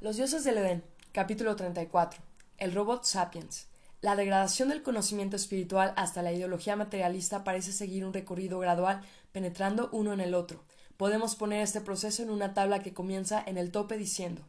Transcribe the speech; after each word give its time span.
Los 0.00 0.16
dioses 0.16 0.44
del 0.44 0.58
Edén, 0.58 0.84
capítulo 1.10 1.56
34. 1.56 2.22
El 2.56 2.72
robot 2.72 3.02
sapiens. 3.02 3.66
La 4.00 4.14
degradación 4.14 4.68
del 4.68 4.84
conocimiento 4.84 5.34
espiritual 5.34 5.92
hasta 5.96 6.22
la 6.22 6.32
ideología 6.32 6.76
materialista 6.76 7.42
parece 7.42 7.72
seguir 7.72 8.04
un 8.04 8.12
recorrido 8.12 8.60
gradual, 8.60 9.02
penetrando 9.32 9.88
uno 9.90 10.12
en 10.12 10.20
el 10.20 10.34
otro. 10.34 10.62
Podemos 10.96 11.34
poner 11.34 11.62
este 11.62 11.80
proceso 11.80 12.22
en 12.22 12.30
una 12.30 12.54
tabla 12.54 12.78
que 12.78 12.94
comienza 12.94 13.42
en 13.44 13.58
el 13.58 13.72
tope 13.72 13.98
diciendo 13.98 14.42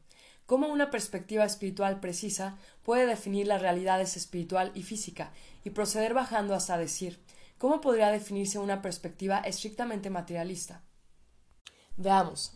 cómo 0.45 0.67
una 0.67 0.91
perspectiva 0.91 1.45
espiritual 1.45 1.99
precisa 1.99 2.59
puede 2.83 3.07
definir 3.07 3.47
las 3.47 3.63
realidades 3.63 4.17
espiritual 4.17 4.71
y 4.75 4.83
física, 4.83 5.31
y 5.63 5.71
proceder 5.71 6.13
bajando 6.13 6.53
hasta 6.53 6.77
decir 6.77 7.19
cómo 7.57 7.81
podría 7.81 8.11
definirse 8.11 8.59
una 8.59 8.83
perspectiva 8.83 9.39
estrictamente 9.39 10.11
materialista. 10.11 10.83
Veamos. 11.97 12.53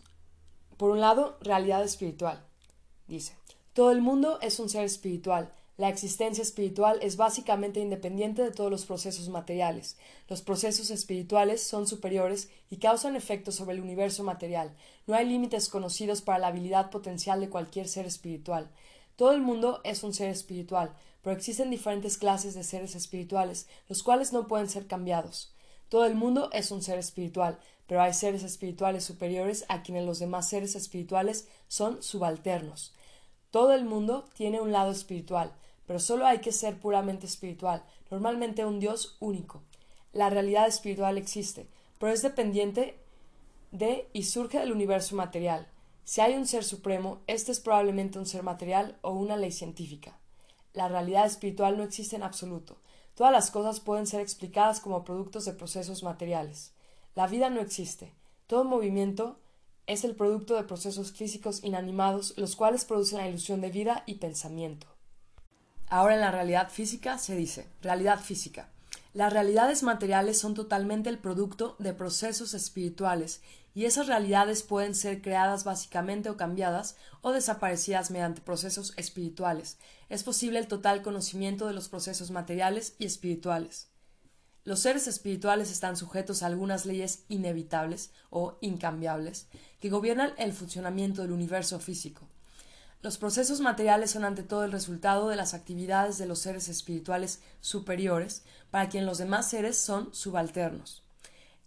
Por 0.76 0.92
un 0.92 1.00
lado, 1.00 1.38
realidad 1.40 1.82
espiritual. 1.82 2.53
Dice, 3.06 3.34
todo 3.72 3.90
el 3.90 4.00
mundo 4.00 4.38
es 4.40 4.60
un 4.60 4.68
ser 4.68 4.84
espiritual. 4.84 5.52
La 5.76 5.88
existencia 5.88 6.42
espiritual 6.42 7.00
es 7.02 7.16
básicamente 7.16 7.80
independiente 7.80 8.42
de 8.42 8.52
todos 8.52 8.70
los 8.70 8.84
procesos 8.84 9.28
materiales. 9.28 9.96
Los 10.28 10.40
procesos 10.40 10.90
espirituales 10.90 11.62
son 11.62 11.88
superiores 11.88 12.48
y 12.70 12.76
causan 12.76 13.16
efectos 13.16 13.56
sobre 13.56 13.74
el 13.74 13.82
universo 13.82 14.22
material. 14.22 14.76
No 15.08 15.16
hay 15.16 15.26
límites 15.26 15.68
conocidos 15.68 16.22
para 16.22 16.38
la 16.38 16.46
habilidad 16.46 16.90
potencial 16.90 17.40
de 17.40 17.48
cualquier 17.48 17.88
ser 17.88 18.06
espiritual. 18.06 18.70
Todo 19.16 19.32
el 19.32 19.40
mundo 19.40 19.80
es 19.82 20.04
un 20.04 20.14
ser 20.14 20.30
espiritual, 20.30 20.94
pero 21.22 21.36
existen 21.36 21.70
diferentes 21.70 22.18
clases 22.18 22.54
de 22.54 22.62
seres 22.62 22.94
espirituales, 22.94 23.66
los 23.88 24.02
cuales 24.02 24.32
no 24.32 24.46
pueden 24.46 24.68
ser 24.68 24.86
cambiados. 24.86 25.53
Todo 25.88 26.06
el 26.06 26.14
mundo 26.14 26.50
es 26.52 26.70
un 26.70 26.82
ser 26.82 26.98
espiritual, 26.98 27.58
pero 27.86 28.00
hay 28.00 28.14
seres 28.14 28.42
espirituales 28.42 29.04
superiores 29.04 29.64
a 29.68 29.82
quienes 29.82 30.04
los 30.04 30.18
demás 30.18 30.48
seres 30.48 30.74
espirituales 30.74 31.48
son 31.68 32.02
subalternos. 32.02 32.94
Todo 33.50 33.72
el 33.72 33.84
mundo 33.84 34.24
tiene 34.34 34.60
un 34.60 34.72
lado 34.72 34.90
espiritual, 34.90 35.52
pero 35.86 35.98
solo 35.98 36.26
hay 36.26 36.38
que 36.38 36.52
ser 36.52 36.78
puramente 36.78 37.26
espiritual, 37.26 37.84
normalmente 38.10 38.64
un 38.64 38.80
Dios 38.80 39.16
único. 39.20 39.62
La 40.12 40.30
realidad 40.30 40.66
espiritual 40.66 41.18
existe, 41.18 41.68
pero 41.98 42.12
es 42.12 42.22
dependiente 42.22 42.98
de 43.70 44.08
y 44.12 44.24
surge 44.24 44.58
del 44.58 44.72
universo 44.72 45.16
material. 45.16 45.68
Si 46.04 46.20
hay 46.20 46.34
un 46.34 46.46
ser 46.46 46.64
supremo, 46.64 47.20
este 47.26 47.52
es 47.52 47.60
probablemente 47.60 48.18
un 48.18 48.26
ser 48.26 48.42
material 48.42 48.98
o 49.02 49.12
una 49.12 49.36
ley 49.36 49.52
científica. 49.52 50.18
La 50.72 50.88
realidad 50.88 51.26
espiritual 51.26 51.76
no 51.76 51.82
existe 51.82 52.16
en 52.16 52.22
absoluto. 52.22 52.76
Todas 53.14 53.32
las 53.32 53.50
cosas 53.50 53.80
pueden 53.80 54.06
ser 54.06 54.20
explicadas 54.20 54.80
como 54.80 55.04
productos 55.04 55.44
de 55.44 55.52
procesos 55.52 56.02
materiales. 56.02 56.72
La 57.14 57.26
vida 57.28 57.48
no 57.48 57.60
existe. 57.60 58.12
Todo 58.46 58.64
movimiento 58.64 59.38
es 59.86 60.04
el 60.04 60.16
producto 60.16 60.56
de 60.56 60.64
procesos 60.64 61.12
físicos 61.12 61.62
inanimados, 61.62 62.34
los 62.36 62.56
cuales 62.56 62.84
producen 62.84 63.18
la 63.18 63.28
ilusión 63.28 63.60
de 63.60 63.70
vida 63.70 64.02
y 64.06 64.16
pensamiento. 64.16 64.86
Ahora 65.88 66.14
en 66.14 66.20
la 66.20 66.32
realidad 66.32 66.70
física 66.70 67.18
se 67.18 67.36
dice 67.36 67.68
realidad 67.82 68.18
física. 68.18 68.70
Las 69.14 69.32
realidades 69.32 69.84
materiales 69.84 70.40
son 70.40 70.54
totalmente 70.54 71.08
el 71.08 71.20
producto 71.20 71.76
de 71.78 71.94
procesos 71.94 72.52
espirituales 72.52 73.42
y 73.72 73.84
esas 73.84 74.08
realidades 74.08 74.64
pueden 74.64 74.96
ser 74.96 75.22
creadas 75.22 75.62
básicamente 75.62 76.30
o 76.30 76.36
cambiadas 76.36 76.96
o 77.20 77.30
desaparecidas 77.30 78.10
mediante 78.10 78.40
procesos 78.40 78.92
espirituales. 78.96 79.78
Es 80.08 80.24
posible 80.24 80.58
el 80.58 80.66
total 80.66 81.02
conocimiento 81.02 81.68
de 81.68 81.74
los 81.74 81.88
procesos 81.88 82.32
materiales 82.32 82.96
y 82.98 83.06
espirituales. 83.06 83.86
Los 84.64 84.80
seres 84.80 85.06
espirituales 85.06 85.70
están 85.70 85.96
sujetos 85.96 86.42
a 86.42 86.46
algunas 86.46 86.84
leyes 86.84 87.24
inevitables 87.28 88.10
o 88.30 88.58
incambiables 88.62 89.46
que 89.78 89.90
gobiernan 89.90 90.32
el 90.38 90.52
funcionamiento 90.52 91.22
del 91.22 91.30
universo 91.30 91.78
físico. 91.78 92.26
Los 93.04 93.18
procesos 93.18 93.60
materiales 93.60 94.12
son 94.12 94.24
ante 94.24 94.42
todo 94.42 94.64
el 94.64 94.72
resultado 94.72 95.28
de 95.28 95.36
las 95.36 95.52
actividades 95.52 96.16
de 96.16 96.24
los 96.24 96.38
seres 96.38 96.70
espirituales 96.70 97.42
superiores, 97.60 98.44
para 98.70 98.88
quien 98.88 99.04
los 99.04 99.18
demás 99.18 99.50
seres 99.50 99.76
son 99.76 100.14
subalternos. 100.14 101.04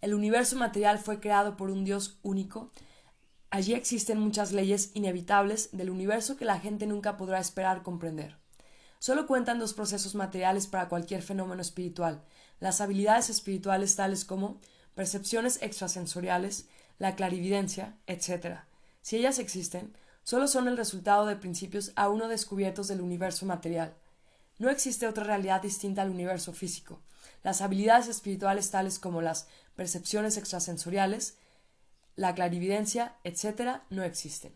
El 0.00 0.14
universo 0.14 0.56
material 0.56 0.98
fue 0.98 1.20
creado 1.20 1.56
por 1.56 1.70
un 1.70 1.84
Dios 1.84 2.18
único. 2.24 2.72
Allí 3.50 3.74
existen 3.74 4.18
muchas 4.18 4.50
leyes 4.50 4.90
inevitables 4.94 5.68
del 5.70 5.90
universo 5.90 6.36
que 6.36 6.44
la 6.44 6.58
gente 6.58 6.88
nunca 6.88 7.16
podrá 7.16 7.38
esperar 7.38 7.84
comprender. 7.84 8.36
Solo 8.98 9.28
cuentan 9.28 9.60
dos 9.60 9.74
procesos 9.74 10.16
materiales 10.16 10.66
para 10.66 10.88
cualquier 10.88 11.22
fenómeno 11.22 11.62
espiritual, 11.62 12.20
las 12.58 12.80
habilidades 12.80 13.30
espirituales 13.30 13.94
tales 13.94 14.24
como 14.24 14.60
percepciones 14.96 15.62
extrasensoriales, 15.62 16.66
la 16.98 17.14
clarividencia, 17.14 17.96
etc. 18.08 18.62
Si 19.02 19.14
ellas 19.14 19.38
existen, 19.38 19.94
solo 20.28 20.46
son 20.46 20.68
el 20.68 20.76
resultado 20.76 21.24
de 21.24 21.36
principios 21.36 21.90
aún 21.96 22.18
no 22.18 22.28
descubiertos 22.28 22.86
del 22.86 23.00
universo 23.00 23.46
material. 23.46 23.94
No 24.58 24.68
existe 24.68 25.08
otra 25.08 25.24
realidad 25.24 25.62
distinta 25.62 26.02
al 26.02 26.10
universo 26.10 26.52
físico. 26.52 27.00
Las 27.42 27.62
habilidades 27.62 28.08
espirituales 28.08 28.70
tales 28.70 28.98
como 28.98 29.22
las 29.22 29.48
percepciones 29.74 30.36
extrasensoriales, 30.36 31.38
la 32.14 32.34
clarividencia, 32.34 33.14
etc., 33.24 33.80
no 33.88 34.02
existen. 34.02 34.54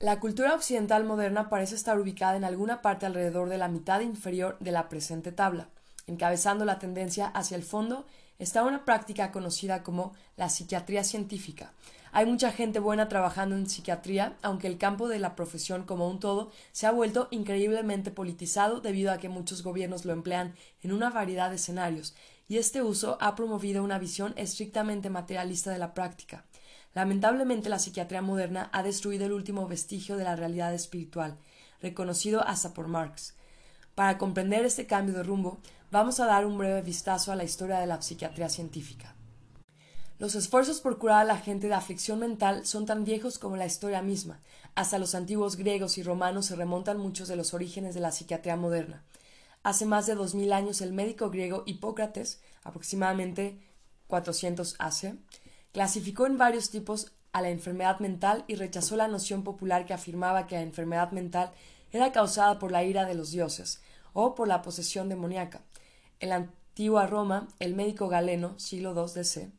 La 0.00 0.18
cultura 0.18 0.52
occidental 0.52 1.04
moderna 1.04 1.48
parece 1.48 1.76
estar 1.76 1.96
ubicada 2.00 2.36
en 2.36 2.42
alguna 2.42 2.82
parte 2.82 3.06
alrededor 3.06 3.50
de 3.50 3.58
la 3.58 3.68
mitad 3.68 4.00
inferior 4.00 4.56
de 4.58 4.72
la 4.72 4.88
presente 4.88 5.30
tabla. 5.30 5.68
Encabezando 6.08 6.64
la 6.64 6.80
tendencia 6.80 7.28
hacia 7.28 7.56
el 7.56 7.62
fondo 7.62 8.04
está 8.38 8.62
una 8.62 8.84
práctica 8.84 9.32
conocida 9.32 9.82
como 9.82 10.14
la 10.36 10.48
psiquiatría 10.48 11.04
científica. 11.04 11.72
Hay 12.12 12.24
mucha 12.24 12.52
gente 12.52 12.78
buena 12.78 13.08
trabajando 13.08 13.56
en 13.56 13.68
psiquiatría, 13.68 14.36
aunque 14.42 14.66
el 14.66 14.78
campo 14.78 15.08
de 15.08 15.18
la 15.18 15.36
profesión 15.36 15.84
como 15.84 16.08
un 16.08 16.20
todo 16.20 16.50
se 16.72 16.86
ha 16.86 16.90
vuelto 16.90 17.28
increíblemente 17.30 18.10
politizado 18.10 18.80
debido 18.80 19.12
a 19.12 19.18
que 19.18 19.28
muchos 19.28 19.62
gobiernos 19.62 20.04
lo 20.04 20.12
emplean 20.12 20.54
en 20.82 20.92
una 20.92 21.10
variedad 21.10 21.50
de 21.50 21.56
escenarios, 21.56 22.14
y 22.48 22.56
este 22.56 22.82
uso 22.82 23.18
ha 23.20 23.34
promovido 23.34 23.84
una 23.84 23.98
visión 23.98 24.32
estrictamente 24.36 25.10
materialista 25.10 25.70
de 25.70 25.78
la 25.78 25.92
práctica. 25.92 26.44
Lamentablemente 26.94 27.68
la 27.68 27.78
psiquiatría 27.78 28.22
moderna 28.22 28.70
ha 28.72 28.82
destruido 28.82 29.26
el 29.26 29.32
último 29.32 29.68
vestigio 29.68 30.16
de 30.16 30.24
la 30.24 30.34
realidad 30.34 30.72
espiritual, 30.72 31.36
reconocido 31.82 32.42
hasta 32.42 32.72
por 32.72 32.88
Marx. 32.88 33.34
Para 33.94 34.16
comprender 34.16 34.64
este 34.64 34.86
cambio 34.86 35.14
de 35.14 35.24
rumbo, 35.24 35.58
vamos 35.90 36.20
a 36.20 36.26
dar 36.26 36.44
un 36.44 36.58
breve 36.58 36.82
vistazo 36.82 37.32
a 37.32 37.36
la 37.36 37.44
historia 37.44 37.78
de 37.78 37.86
la 37.86 38.00
psiquiatría 38.02 38.48
científica. 38.48 39.14
Los 40.18 40.34
esfuerzos 40.34 40.80
por 40.80 40.98
curar 40.98 41.20
a 41.20 41.24
la 41.24 41.38
gente 41.38 41.68
de 41.68 41.74
aflicción 41.74 42.18
mental 42.18 42.66
son 42.66 42.86
tan 42.86 43.04
viejos 43.04 43.38
como 43.38 43.56
la 43.56 43.66
historia 43.66 44.02
misma. 44.02 44.40
Hasta 44.74 44.98
los 44.98 45.14
antiguos 45.14 45.56
griegos 45.56 45.96
y 45.96 46.02
romanos 46.02 46.46
se 46.46 46.56
remontan 46.56 46.98
muchos 46.98 47.28
de 47.28 47.36
los 47.36 47.54
orígenes 47.54 47.94
de 47.94 48.00
la 48.00 48.10
psiquiatría 48.10 48.56
moderna. 48.56 49.04
Hace 49.62 49.86
más 49.86 50.06
de 50.06 50.14
dos 50.14 50.34
mil 50.34 50.52
años 50.52 50.80
el 50.80 50.92
médico 50.92 51.30
griego 51.30 51.62
Hipócrates, 51.66 52.40
aproximadamente 52.64 53.60
400 54.08 54.76
AC, 54.78 55.14
clasificó 55.72 56.26
en 56.26 56.36
varios 56.36 56.70
tipos 56.70 57.12
a 57.32 57.42
la 57.42 57.50
enfermedad 57.50 58.00
mental 58.00 58.44
y 58.48 58.56
rechazó 58.56 58.96
la 58.96 59.08
noción 59.08 59.44
popular 59.44 59.86
que 59.86 59.94
afirmaba 59.94 60.46
que 60.46 60.56
la 60.56 60.62
enfermedad 60.62 61.12
mental 61.12 61.52
era 61.92 62.10
causada 62.12 62.58
por 62.58 62.72
la 62.72 62.84
ira 62.84 63.04
de 63.04 63.14
los 63.14 63.30
dioses, 63.30 63.80
o 64.12 64.34
por 64.34 64.48
la 64.48 64.62
posesión 64.62 65.08
demoníaca. 65.08 65.60
En 66.20 66.30
la 66.30 66.36
antigua 66.36 67.06
Roma, 67.06 67.46
el 67.60 67.76
médico 67.76 68.08
Galeno, 68.08 68.58
siglo 68.58 68.92
II 68.92 69.12
DC, 69.14 69.52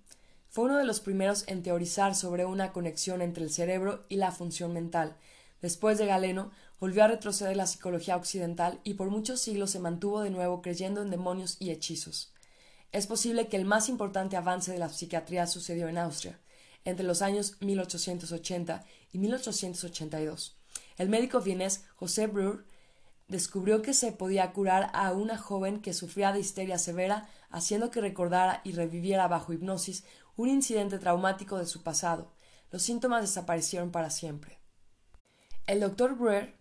fue 0.50 0.66
uno 0.66 0.78
de 0.78 0.84
los 0.84 1.00
primeros 1.00 1.46
en 1.48 1.64
teorizar 1.64 2.16
sobre 2.16 2.44
una 2.44 2.74
conexión 2.74 3.22
entre 3.22 3.46
el 3.46 3.50
cerebro 3.50 4.04
y 4.10 4.18
la 4.18 4.34
función 4.34 4.74
mental. 4.74 5.16
Después 5.62 5.98
de 5.98 6.06
Galeno, 6.06 6.52
volvió 6.80 7.06
a 7.06 7.08
retroceder 7.08 7.56
la 7.56 7.66
psicología 7.68 8.18
occidental 8.18 8.82
y 8.84 8.96
por 8.96 9.10
muchos 9.10 9.40
siglos 9.40 9.72
se 9.72 9.80
mantuvo 9.80 10.20
de 10.22 10.32
nuevo 10.32 10.62
creyendo 10.62 11.02
en 11.02 11.12
demonios 11.12 11.56
y 11.60 11.72
hechizos. 11.72 12.34
Es 12.92 13.08
posible 13.08 13.48
que 13.48 13.56
el 13.56 13.66
más 13.66 13.88
importante 13.88 14.36
avance 14.36 14.74
de 14.74 14.80
la 14.80 14.90
psiquiatría 14.90 15.48
sucedió 15.48 15.88
en 15.88 15.98
Austria, 15.98 16.40
entre 16.84 17.06
los 17.06 17.22
años 17.22 17.56
1880 17.62 18.84
y 19.14 19.18
1882. 19.20 20.58
El 20.98 21.08
médico 21.08 21.40
vienés 21.40 21.86
José 21.96 22.28
Breuer 22.28 22.66
descubrió 23.30 23.82
que 23.82 23.94
se 23.94 24.12
podía 24.12 24.52
curar 24.52 24.90
a 24.94 25.14
una 25.14 25.38
joven 25.38 25.82
que 25.82 25.94
sufría 25.94 26.34
de 26.34 26.40
histeria 26.40 26.78
severa, 26.78 27.30
haciendo 27.50 27.92
que 27.92 28.02
recordara 28.02 28.62
y 28.64 28.74
reviviera 28.74 29.28
bajo 29.28 29.54
hipnosis 29.54 30.04
un 30.36 30.50
incidente 30.50 31.00
traumático 31.00 31.58
de 31.58 31.66
su 31.66 31.84
pasado. 31.84 32.34
Los 32.72 32.82
síntomas 32.82 33.22
desaparecieron 33.22 33.92
para 33.92 34.10
siempre. 34.10 34.60
El 35.68 35.80
doctor 35.80 36.16
Breuer 36.16 36.60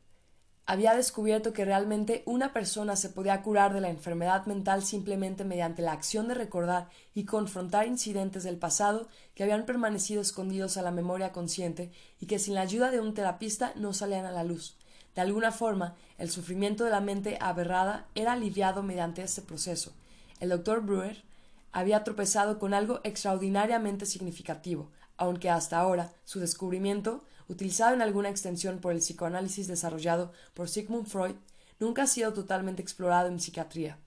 había 0.67 0.95
descubierto 0.95 1.55
que 1.55 1.65
realmente 1.65 2.23
una 2.27 2.53
persona 2.53 2.95
se 2.95 3.09
podía 3.09 3.41
curar 3.41 3.73
de 3.73 3.81
la 3.81 3.89
enfermedad 3.89 4.45
mental 4.45 4.85
simplemente 4.85 5.45
mediante 5.45 5.81
la 5.81 5.93
acción 5.93 6.29
de 6.29 6.35
recordar 6.35 6.91
y 7.15 7.25
confrontar 7.25 7.87
incidentes 7.87 8.45
del 8.45 8.59
pasado 8.59 9.09
que 9.35 9.45
habían 9.45 9.65
permanecido 9.65 10.21
escondidos 10.21 10.77
a 10.77 10.83
la 10.83 10.91
memoria 10.91 11.33
consciente 11.33 11.91
y 12.21 12.27
que 12.27 12.39
sin 12.39 12.55
la 12.55 12.61
ayuda 12.61 12.91
de 12.91 13.01
un 13.01 13.15
terapista 13.15 13.73
no 13.77 13.95
salían 13.95 14.27
a 14.27 14.33
la 14.33 14.45
luz. 14.45 14.78
De 15.19 15.23
alguna 15.23 15.51
forma, 15.51 15.97
el 16.17 16.31
sufrimiento 16.31 16.85
de 16.85 16.91
la 16.91 17.01
mente 17.01 17.39
aberrada 17.41 18.07
era 18.15 18.35
aliviado 18.35 18.85
mediante 18.85 19.21
este 19.21 19.43
proceso. 19.43 19.93
El 20.39 20.51
doctor 20.51 20.81
Brewer 20.81 21.25
había 21.73 22.05
tropezado 22.05 22.61
con 22.61 22.73
algo 22.73 23.01
extraordinariamente 23.03 24.07
significativo, 24.07 24.93
aunque 25.17 25.51
hasta 25.51 25.77
ahora 25.77 26.13
su 26.25 26.39
descubrimiento 26.39 27.25
utilizado 27.49 27.95
en 27.95 28.03
alguna 28.03 28.29
extensión 28.29 28.79
por 28.79 28.93
el 28.93 29.01
psicoanálisis 29.01 29.67
desarrollado 29.67 30.31
por 30.55 30.69
Sigmund 30.69 31.09
Freud, 31.09 31.35
nunca 31.81 32.05
ha 32.05 32.07
sido 32.07 32.33
totalmente 32.33 32.81
explorado 32.81 33.27
en 33.27 33.41
psiquiatría. 33.41 33.99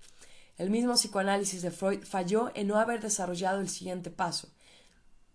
El 0.58 0.70
mismo 0.70 0.94
psicoanálisis 0.94 1.62
de 1.62 1.72
Freud 1.72 2.06
falló 2.06 2.52
en 2.56 2.68
no 2.68 2.78
haber 2.78 3.02
desarrollado 3.02 3.60
el 3.60 3.68
siguiente 3.68 4.12
paso, 4.12 4.48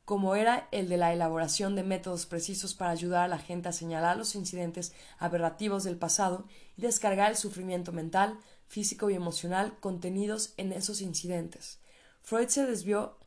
como 0.06 0.36
era 0.36 0.68
el 0.70 0.88
de 0.88 0.96
la 0.96 1.12
elaboración 1.12 1.74
de 1.74 1.82
métodos 1.82 2.26
precisos 2.26 2.74
para 2.74 2.92
ayudar 2.92 3.24
a 3.24 3.28
la 3.28 3.38
gente 3.38 3.68
a 3.68 3.72
señalar 3.72 4.16
los 4.16 4.36
incidentes 4.36 4.94
aberrativos 5.18 5.82
del 5.82 5.98
pasado 5.98 6.46
y 6.76 6.82
descargar 6.82 7.32
el 7.32 7.36
sufrimiento 7.36 7.92
mental, 7.92 8.38
físico 8.68 9.10
y 9.10 9.14
emocional 9.14 9.76
contenidos 9.80 10.54
en 10.58 10.72
esos 10.72 11.00
incidentes. 11.00 11.80
Freud 12.22 12.46
se 12.46 12.66
desvió 12.66 13.18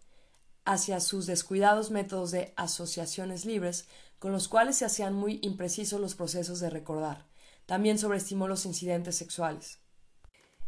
hacia 0.64 1.02
sus 1.02 1.26
descuidados 1.26 1.92
métodos 1.92 2.32
de 2.32 2.54
asociaciones 2.56 3.44
libres, 3.44 3.90
con 4.18 4.32
los 4.32 4.48
cuales 4.48 4.78
se 4.78 4.86
hacían 4.86 5.14
muy 5.14 5.40
imprecisos 5.44 6.00
los 6.00 6.16
procesos 6.16 6.62
de 6.62 6.70
recordar. 6.70 7.26
También 7.66 8.00
sobreestimó 8.00 8.48
los 8.48 8.66
incidentes 8.66 9.18
sexuales. 9.18 9.80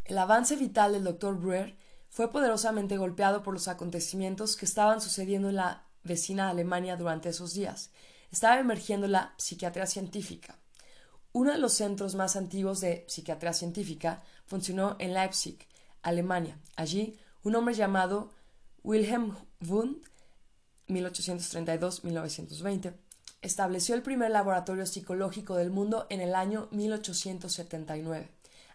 El 0.03 0.17
avance 0.17 0.57
vital 0.57 0.91
del 0.91 1.05
Dr. 1.05 1.39
Breuer 1.39 1.77
fue 2.09 2.29
poderosamente 2.29 2.97
golpeado 2.97 3.43
por 3.43 3.53
los 3.53 3.69
acontecimientos 3.69 4.57
que 4.57 4.65
estaban 4.65 4.99
sucediendo 4.99 5.47
en 5.47 5.55
la 5.55 5.87
vecina 6.03 6.49
Alemania 6.49 6.97
durante 6.97 7.29
esos 7.29 7.53
días. 7.53 7.91
Estaba 8.31 8.59
emergiendo 8.59 9.07
la 9.07 9.33
psiquiatría 9.37 9.85
científica. 9.85 10.57
Uno 11.33 11.51
de 11.51 11.57
los 11.57 11.73
centros 11.73 12.15
más 12.15 12.35
antiguos 12.35 12.81
de 12.81 13.05
psiquiatría 13.07 13.53
científica 13.53 14.21
funcionó 14.45 14.97
en 14.99 15.13
Leipzig, 15.13 15.57
Alemania. 16.01 16.59
Allí, 16.75 17.17
un 17.43 17.55
hombre 17.55 17.73
llamado 17.73 18.31
Wilhelm 18.83 19.35
Wundt, 19.65 20.05
1832-1920, 20.87 22.93
estableció 23.41 23.95
el 23.95 24.01
primer 24.01 24.31
laboratorio 24.31 24.85
psicológico 24.85 25.55
del 25.55 25.71
mundo 25.71 26.05
en 26.09 26.21
el 26.21 26.35
año 26.35 26.67
1879. 26.71 28.29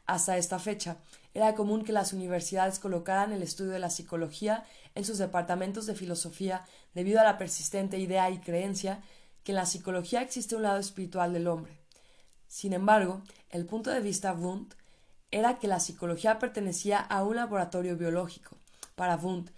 Hasta 0.06 0.38
esta 0.38 0.58
fecha, 0.58 0.96
era 1.34 1.54
común 1.54 1.84
que 1.84 1.92
las 1.92 2.12
universidades 2.12 2.78
colocaran 2.78 3.32
el 3.32 3.42
estudio 3.42 3.72
de 3.72 3.80
la 3.80 3.90
psicología 3.90 4.64
en 4.96 5.04
sus 5.04 5.18
departamentos 5.18 5.86
de 5.86 5.94
filosofía 5.94 6.64
debido 6.94 7.20
a 7.20 7.24
la 7.24 7.38
persistente 7.38 7.98
idea 7.98 8.28
y 8.30 8.40
creencia 8.40 9.02
que 9.44 9.52
en 9.52 9.56
la 9.56 9.66
psicología 9.66 10.22
existe 10.22 10.56
un 10.56 10.62
lado 10.62 10.78
espiritual 10.78 11.32
del 11.32 11.46
hombre. 11.46 11.78
Sin 12.48 12.72
embargo, 12.72 13.22
el 13.50 13.66
punto 13.66 13.90
de 13.90 14.00
vista 14.00 14.32
Wundt 14.32 14.74
era 15.30 15.58
que 15.58 15.68
la 15.68 15.80
psicología 15.80 16.38
pertenecía 16.38 16.98
a 16.98 17.22
un 17.22 17.36
laboratorio 17.36 17.96
biológico. 17.96 18.56
Para 18.94 19.16
Wundt, 19.16 19.50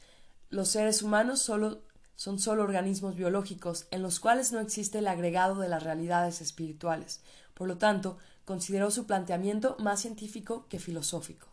los 0.51 0.69
seres 0.69 1.03
humanos 1.03 1.41
son 1.41 2.39
solo 2.39 2.63
organismos 2.63 3.15
biológicos 3.15 3.87
en 3.91 4.03
los 4.03 4.19
cuales 4.19 4.53
no 4.53 4.61
existe 4.61 4.99
el 4.99 5.07
agregado 5.07 5.61
de 5.61 5.69
las 5.69 5.83
realidades 5.83 6.41
espirituales. 6.41 7.21
Por 7.55 7.69
lo 7.69 7.79
tanto, 7.79 8.19
consideró 8.45 8.91
su 8.91 9.07
planteamiento 9.07 9.77
más 9.79 10.01
científico 10.01 10.67
que 10.69 10.79
filosófico. 10.79 11.48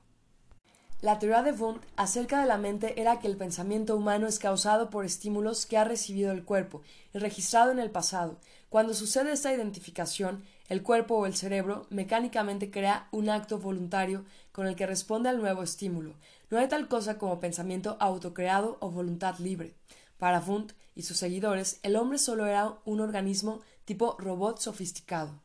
La 1.01 1.19
teoría 1.19 1.43
de 1.43 1.51
Wundt 1.51 1.85
acerca 1.97 2.39
de 2.39 2.47
la 2.47 2.57
mente 2.57 2.99
era 2.99 3.19
que 3.19 3.27
el 3.27 3.37
pensamiento 3.37 3.95
humano 3.95 4.27
es 4.27 4.39
causado 4.39 4.89
por 4.89 5.05
estímulos 5.05 5.65
que 5.65 5.77
ha 5.77 5.83
recibido 5.83 6.31
el 6.31 6.43
cuerpo 6.43 6.81
y 7.13 7.19
registrado 7.19 7.71
en 7.71 7.79
el 7.79 7.91
pasado. 7.91 8.39
Cuando 8.69 8.93
sucede 8.93 9.33
esta 9.33 9.53
identificación, 9.53 10.43
el 10.67 10.81
cuerpo 10.81 11.15
o 11.15 11.25
el 11.25 11.35
cerebro 11.35 11.85
mecánicamente 11.89 12.71
crea 12.71 13.07
un 13.11 13.29
acto 13.29 13.59
voluntario 13.59 14.25
con 14.51 14.67
el 14.67 14.75
que 14.75 14.87
responde 14.87 15.29
al 15.29 15.39
nuevo 15.39 15.63
estímulo. 15.63 16.15
No 16.49 16.57
hay 16.57 16.67
tal 16.67 16.87
cosa 16.87 17.17
como 17.17 17.39
pensamiento 17.39 17.97
autocreado 17.99 18.77
o 18.79 18.89
voluntad 18.89 19.37
libre. 19.39 19.75
Para 20.17 20.39
Wundt 20.39 20.73
y 20.95 21.03
sus 21.03 21.17
seguidores, 21.17 21.79
el 21.83 21.97
hombre 21.97 22.17
solo 22.17 22.47
era 22.47 22.79
un 22.85 23.01
organismo 23.01 23.61
tipo 23.83 24.15
robot 24.17 24.59
sofisticado. 24.59 25.41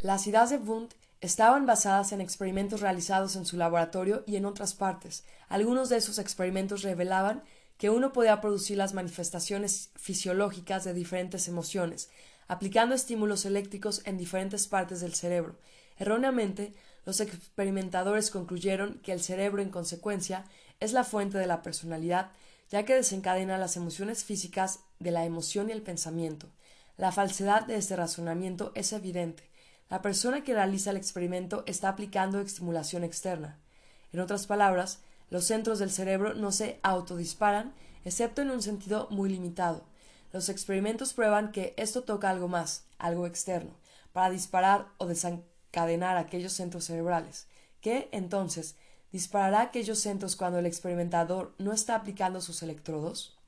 Las 0.00 0.26
ideas 0.26 0.50
de 0.50 0.58
Wundt 0.58 0.94
estaban 1.24 1.64
basadas 1.64 2.12
en 2.12 2.20
experimentos 2.20 2.82
realizados 2.82 3.34
en 3.34 3.46
su 3.46 3.56
laboratorio 3.56 4.24
y 4.26 4.36
en 4.36 4.44
otras 4.44 4.74
partes. 4.74 5.24
Algunos 5.48 5.88
de 5.88 5.96
esos 5.96 6.18
experimentos 6.18 6.82
revelaban 6.82 7.42
que 7.78 7.88
uno 7.88 8.12
podía 8.12 8.42
producir 8.42 8.76
las 8.76 8.92
manifestaciones 8.92 9.88
fisiológicas 9.96 10.84
de 10.84 10.92
diferentes 10.92 11.48
emociones, 11.48 12.10
aplicando 12.46 12.94
estímulos 12.94 13.46
eléctricos 13.46 14.02
en 14.04 14.18
diferentes 14.18 14.68
partes 14.68 15.00
del 15.00 15.14
cerebro. 15.14 15.58
Erróneamente, 15.96 16.74
los 17.06 17.20
experimentadores 17.20 18.30
concluyeron 18.30 19.00
que 19.02 19.12
el 19.12 19.22
cerebro, 19.22 19.62
en 19.62 19.70
consecuencia, 19.70 20.44
es 20.78 20.92
la 20.92 21.04
fuente 21.04 21.38
de 21.38 21.46
la 21.46 21.62
personalidad, 21.62 22.32
ya 22.68 22.84
que 22.84 22.96
desencadena 22.96 23.56
las 23.56 23.78
emociones 23.78 24.24
físicas 24.24 24.80
de 24.98 25.10
la 25.10 25.24
emoción 25.24 25.70
y 25.70 25.72
el 25.72 25.80
pensamiento. 25.80 26.48
La 26.98 27.12
falsedad 27.12 27.66
de 27.66 27.76
este 27.76 27.96
razonamiento 27.96 28.72
es 28.74 28.92
evidente. 28.92 29.53
La 29.94 30.02
persona 30.02 30.42
que 30.42 30.54
realiza 30.54 30.90
el 30.90 30.96
experimento 30.96 31.62
está 31.68 31.88
aplicando 31.88 32.40
estimulación 32.40 33.04
externa. 33.04 33.60
En 34.12 34.18
otras 34.18 34.48
palabras, 34.48 34.98
los 35.30 35.44
centros 35.44 35.78
del 35.78 35.92
cerebro 35.92 36.34
no 36.34 36.50
se 36.50 36.80
autodisparan, 36.82 37.72
excepto 38.04 38.42
en 38.42 38.50
un 38.50 38.60
sentido 38.60 39.06
muy 39.12 39.30
limitado. 39.30 39.84
Los 40.32 40.48
experimentos 40.48 41.12
prueban 41.12 41.52
que 41.52 41.74
esto 41.76 42.02
toca 42.02 42.28
algo 42.28 42.48
más, 42.48 42.86
algo 42.98 43.24
externo, 43.24 43.70
para 44.12 44.30
disparar 44.30 44.88
o 44.98 45.06
desencadenar 45.06 46.16
aquellos 46.16 46.54
centros 46.54 46.86
cerebrales, 46.86 47.46
que, 47.80 48.08
entonces, 48.10 48.74
disparará 49.12 49.60
aquellos 49.60 50.00
centros 50.00 50.34
cuando 50.34 50.58
el 50.58 50.66
experimentador 50.66 51.54
no 51.58 51.72
está 51.72 51.94
aplicando 51.94 52.40
sus 52.40 52.64
electrodos. 52.64 53.38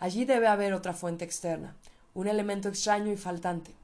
Allí 0.00 0.24
debe 0.24 0.48
haber 0.48 0.72
otra 0.72 0.94
fuente 0.94 1.24
externa, 1.24 1.76
un 2.12 2.26
elemento 2.26 2.68
extraño 2.68 3.12
y 3.12 3.16
faltante. 3.16 3.79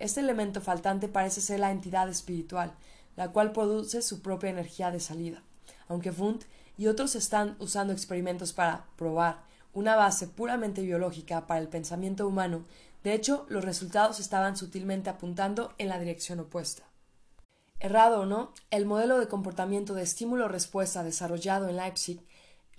Este 0.00 0.20
elemento 0.20 0.62
faltante 0.62 1.08
parece 1.08 1.42
ser 1.42 1.60
la 1.60 1.70
entidad 1.70 2.08
espiritual, 2.08 2.72
la 3.16 3.28
cual 3.32 3.52
produce 3.52 4.00
su 4.00 4.22
propia 4.22 4.48
energía 4.48 4.90
de 4.90 4.98
salida. 4.98 5.42
Aunque 5.88 6.10
Wundt 6.10 6.46
y 6.78 6.86
otros 6.86 7.14
están 7.14 7.54
usando 7.58 7.92
experimentos 7.92 8.54
para 8.54 8.86
probar 8.96 9.42
una 9.74 9.96
base 9.96 10.26
puramente 10.26 10.80
biológica 10.80 11.46
para 11.46 11.60
el 11.60 11.68
pensamiento 11.68 12.26
humano, 12.26 12.64
de 13.04 13.12
hecho, 13.12 13.44
los 13.50 13.62
resultados 13.62 14.20
estaban 14.20 14.56
sutilmente 14.56 15.10
apuntando 15.10 15.74
en 15.76 15.88
la 15.90 15.98
dirección 15.98 16.40
opuesta. 16.40 16.82
Errado 17.78 18.22
o 18.22 18.26
no, 18.26 18.52
el 18.70 18.86
modelo 18.86 19.18
de 19.18 19.28
comportamiento 19.28 19.92
de 19.92 20.02
estímulo-respuesta 20.02 21.02
desarrollado 21.02 21.68
en 21.68 21.76
Leipzig 21.76 22.20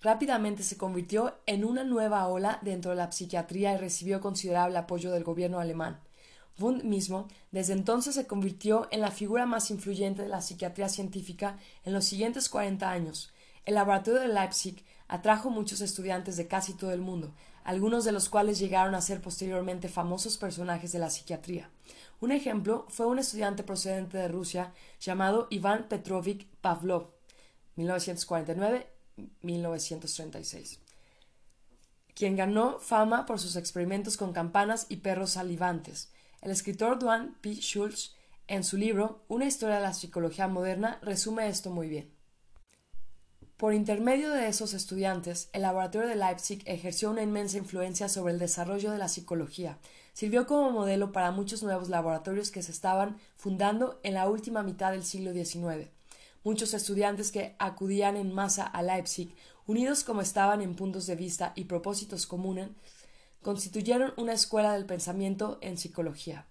rápidamente 0.01 0.63
se 0.63 0.77
convirtió 0.77 1.35
en 1.45 1.65
una 1.65 1.83
nueva 1.83 2.27
ola 2.27 2.57
dentro 2.63 2.91
de 2.91 2.97
la 2.97 3.11
psiquiatría 3.11 3.73
y 3.73 3.77
recibió 3.77 4.21
considerable 4.21 4.79
apoyo 4.79 5.11
del 5.11 5.23
gobierno 5.23 5.59
alemán. 5.59 5.99
Mismo 6.69 7.27
desde 7.51 7.73
entonces 7.73 8.13
se 8.13 8.27
convirtió 8.27 8.87
en 8.91 9.01
la 9.01 9.09
figura 9.09 9.47
más 9.47 9.71
influyente 9.71 10.21
de 10.21 10.29
la 10.29 10.41
psiquiatría 10.41 10.89
científica 10.89 11.57
en 11.83 11.93
los 11.93 12.05
siguientes 12.05 12.49
cuarenta 12.49 12.91
años. 12.91 13.33
El 13.65 13.73
laboratorio 13.75 14.21
de 14.21 14.27
Leipzig 14.27 14.83
atrajo 15.07 15.49
muchos 15.49 15.81
estudiantes 15.81 16.37
de 16.37 16.47
casi 16.47 16.73
todo 16.73 16.91
el 16.91 17.01
mundo, 17.01 17.33
algunos 17.63 18.05
de 18.05 18.11
los 18.11 18.29
cuales 18.29 18.59
llegaron 18.59 18.93
a 18.95 19.01
ser 19.01 19.21
posteriormente 19.21 19.89
famosos 19.89 20.37
personajes 20.37 20.91
de 20.91 20.99
la 20.99 21.09
psiquiatría. 21.09 21.71
Un 22.19 22.31
ejemplo 22.31 22.85
fue 22.89 23.07
un 23.07 23.17
estudiante 23.17 23.63
procedente 23.63 24.19
de 24.19 24.27
Rusia 24.27 24.71
llamado 24.99 25.47
Iván 25.49 25.87
Petrovich 25.89 26.47
Pavlov, 26.61 27.09
1949-1936, 27.77 30.77
quien 32.13 32.35
ganó 32.35 32.77
fama 32.79 33.25
por 33.25 33.39
sus 33.39 33.55
experimentos 33.55 34.17
con 34.17 34.33
campanas 34.33 34.85
y 34.89 34.97
perros 34.97 35.31
salivantes. 35.31 36.11
El 36.41 36.49
escritor 36.49 36.97
Duane 36.97 37.33
P. 37.39 37.53
Schultz, 37.53 38.15
en 38.47 38.63
su 38.63 38.75
libro 38.75 39.23
Una 39.27 39.45
historia 39.45 39.75
de 39.75 39.83
la 39.83 39.93
psicología 39.93 40.47
moderna, 40.47 40.97
resume 41.03 41.47
esto 41.47 41.69
muy 41.69 41.87
bien. 41.87 42.11
Por 43.57 43.75
intermedio 43.75 44.31
de 44.31 44.47
esos 44.47 44.73
estudiantes, 44.73 45.51
el 45.53 45.61
laboratorio 45.61 46.09
de 46.09 46.15
Leipzig 46.15 46.63
ejerció 46.65 47.11
una 47.11 47.21
inmensa 47.21 47.59
influencia 47.59 48.09
sobre 48.09 48.33
el 48.33 48.39
desarrollo 48.39 48.89
de 48.89 48.97
la 48.97 49.07
psicología. 49.07 49.77
Sirvió 50.13 50.47
como 50.47 50.71
modelo 50.71 51.11
para 51.11 51.29
muchos 51.29 51.61
nuevos 51.61 51.89
laboratorios 51.89 52.49
que 52.49 52.63
se 52.63 52.71
estaban 52.71 53.17
fundando 53.35 53.99
en 54.01 54.15
la 54.15 54.27
última 54.27 54.63
mitad 54.63 54.93
del 54.93 55.03
siglo 55.03 55.33
XIX. 55.33 55.91
Muchos 56.43 56.73
estudiantes 56.73 57.31
que 57.31 57.55
acudían 57.59 58.17
en 58.17 58.33
masa 58.33 58.65
a 58.65 58.81
Leipzig, 58.81 59.35
unidos 59.67 60.03
como 60.03 60.21
estaban 60.21 60.61
en 60.61 60.75
puntos 60.75 61.05
de 61.05 61.15
vista 61.15 61.53
y 61.55 61.65
propósitos 61.65 62.25
comunes, 62.25 62.69
constituyeron 63.41 64.13
una 64.17 64.33
escuela 64.33 64.73
del 64.73 64.85
pensamiento 64.85 65.57
en 65.61 65.77
psicología. 65.77 66.47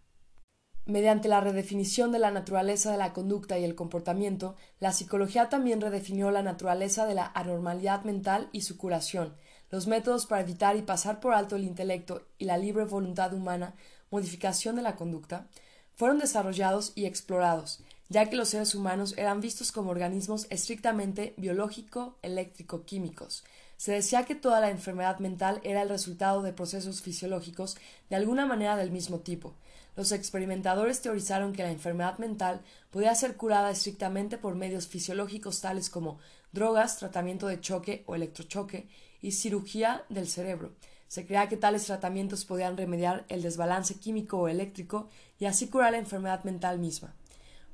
Mediante 0.86 1.28
la 1.28 1.40
redefinición 1.40 2.10
de 2.10 2.18
la 2.18 2.30
naturaleza 2.30 2.90
de 2.90 2.98
la 2.98 3.12
conducta 3.12 3.58
y 3.58 3.64
el 3.64 3.74
comportamiento, 3.74 4.56
la 4.80 4.92
psicología 4.92 5.48
también 5.48 5.80
redefinió 5.80 6.30
la 6.30 6.42
naturaleza 6.42 7.06
de 7.06 7.14
la 7.14 7.30
anormalidad 7.34 8.04
mental 8.04 8.48
y 8.52 8.62
su 8.62 8.76
curación, 8.76 9.36
los 9.70 9.86
métodos 9.86 10.26
para 10.26 10.42
evitar 10.42 10.76
y 10.76 10.82
pasar 10.82 11.20
por 11.20 11.34
alto 11.34 11.54
el 11.54 11.64
intelecto 11.64 12.26
y 12.38 12.46
la 12.46 12.58
libre 12.58 12.84
voluntad 12.84 13.32
humana, 13.34 13.74
modificación 14.10 14.74
de 14.74 14.82
la 14.82 14.96
conducta, 14.96 15.46
fueron 15.94 16.18
desarrollados 16.18 16.92
y 16.96 17.04
explorados, 17.04 17.84
ya 18.08 18.28
que 18.28 18.36
los 18.36 18.48
seres 18.48 18.74
humanos 18.74 19.14
eran 19.16 19.40
vistos 19.40 19.70
como 19.70 19.90
organismos 19.90 20.48
estrictamente 20.50 21.34
biológico-eléctrico-químicos, 21.36 23.44
se 23.80 23.92
decía 23.92 24.26
que 24.26 24.34
toda 24.34 24.60
la 24.60 24.68
enfermedad 24.68 25.20
mental 25.20 25.58
era 25.64 25.80
el 25.80 25.88
resultado 25.88 26.42
de 26.42 26.52
procesos 26.52 27.00
fisiológicos 27.00 27.78
de 28.10 28.16
alguna 28.16 28.44
manera 28.44 28.76
del 28.76 28.90
mismo 28.90 29.20
tipo. 29.20 29.54
los 29.96 30.12
experimentadores 30.12 31.00
teorizaron 31.00 31.54
que 31.54 31.62
la 31.62 31.70
enfermedad 31.70 32.18
mental 32.18 32.60
podía 32.90 33.14
ser 33.14 33.38
curada 33.38 33.70
estrictamente 33.70 34.36
por 34.36 34.54
medios 34.54 34.86
fisiológicos 34.86 35.62
tales 35.62 35.88
como 35.88 36.18
drogas, 36.52 36.98
tratamiento 36.98 37.46
de 37.46 37.58
choque 37.62 38.04
o 38.06 38.14
electrochoque 38.14 38.86
y 39.22 39.32
cirugía 39.32 40.04
del 40.10 40.28
cerebro. 40.28 40.72
Se 41.08 41.24
creía 41.24 41.48
que 41.48 41.56
tales 41.56 41.86
tratamientos 41.86 42.44
podían 42.44 42.76
remediar 42.76 43.24
el 43.30 43.40
desbalance 43.40 43.94
químico 43.94 44.40
o 44.40 44.48
eléctrico 44.48 45.08
y 45.38 45.46
así 45.46 45.68
curar 45.68 45.92
la 45.92 45.98
enfermedad 45.98 46.44
mental 46.44 46.78
misma. 46.78 47.14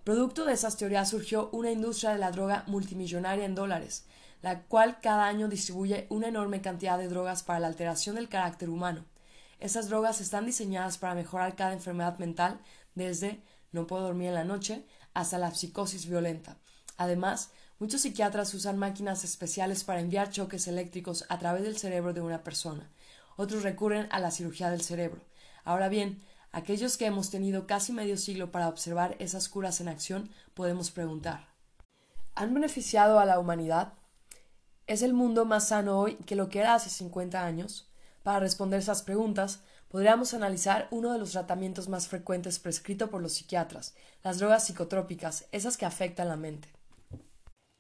Producto 0.05 0.45
de 0.45 0.53
esas 0.53 0.77
teorías 0.77 1.11
surgió 1.11 1.51
una 1.51 1.73
industria 1.73 2.13
de 2.13 2.19
la 2.19 2.31
droga 2.31 2.63
multimillonaria 2.69 3.45
en 3.45 3.57
dólares, 3.57 4.05
la 4.47 4.63
cual 4.63 5.01
cada 5.01 5.27
año 5.27 5.49
distribuye 5.49 6.07
una 6.09 6.29
enorme 6.29 6.61
cantidad 6.61 6.99
de 6.99 7.09
drogas 7.09 7.43
para 7.43 7.59
la 7.59 7.67
alteración 7.67 8.15
del 8.15 8.29
carácter 8.29 8.71
humano. 8.71 9.05
Esas 9.59 9.89
drogas 9.89 10.21
están 10.21 10.47
diseñadas 10.47 10.99
para 10.99 11.17
mejorar 11.17 11.57
cada 11.57 11.73
enfermedad 11.73 12.17
mental, 12.21 12.61
desde 12.95 13.43
no 13.73 13.89
puedo 13.89 14.05
dormir 14.05 14.29
en 14.29 14.35
la 14.35 14.45
noche 14.45 14.87
hasta 15.15 15.39
la 15.39 15.53
psicosis 15.53 16.07
violenta. 16.07 16.59
Además, 16.97 17.51
muchos 17.81 18.03
psiquiatras 18.03 18.55
usan 18.55 18.79
máquinas 18.79 19.25
especiales 19.25 19.83
para 19.83 19.99
enviar 19.99 20.31
choques 20.31 20.69
eléctricos 20.69 21.25
a 21.29 21.41
través 21.41 21.65
del 21.65 21.77
cerebro 21.77 22.13
de 22.15 22.21
una 22.21 22.45
persona. 22.45 22.89
Otros 23.35 23.65
recurren 23.65 24.07
a 24.13 24.21
la 24.21 24.31
cirugía 24.31 24.71
del 24.71 24.83
cerebro. 24.83 25.23
Ahora 25.65 25.89
bien, 25.89 26.23
aquellos 26.53 26.97
que 26.97 27.07
hemos 27.07 27.31
tenido 27.31 27.67
casi 27.67 27.93
medio 27.93 28.17
siglo 28.17 28.53
para 28.53 28.69
observar 28.69 29.17
esas 29.19 29.49
curas 29.49 29.81
en 29.81 29.89
acción, 29.89 30.31
podemos 30.55 30.93
preguntar 30.93 31.49
¿Han 32.37 32.55
beneficiado 32.55 33.19
a 33.19 33.25
la 33.25 33.41
humanidad? 33.41 33.95
¿Es 34.87 35.03
el 35.03 35.15
mundo 35.15 35.45
más 35.45 35.69
sano 35.69 35.99
hoy 35.99 36.15
que 36.27 36.37
lo 36.37 36.49
que 36.49 36.61
era 36.61 36.75
hace 36.75 36.91
50 36.91 37.45
años? 37.45 37.89
Para 38.23 38.39
responder 38.39 38.79
esas 38.79 39.03
preguntas, 39.03 39.59
podríamos 39.89 40.33
analizar 40.33 40.87
uno 40.93 41.13
de 41.13 41.19
los 41.19 41.33
tratamientos 41.33 41.89
más 41.89 42.07
frecuentes 42.07 42.61
prescrito 42.61 43.11
por 43.11 43.21
los 43.21 43.33
psiquiatras, 43.33 43.95
las 44.23 44.39
drogas 44.39 44.65
psicotrópicas, 44.65 45.47
esas 45.51 45.77
que 45.77 45.87
afectan 45.87 46.29
la 46.29 46.37
mente. 46.37 46.69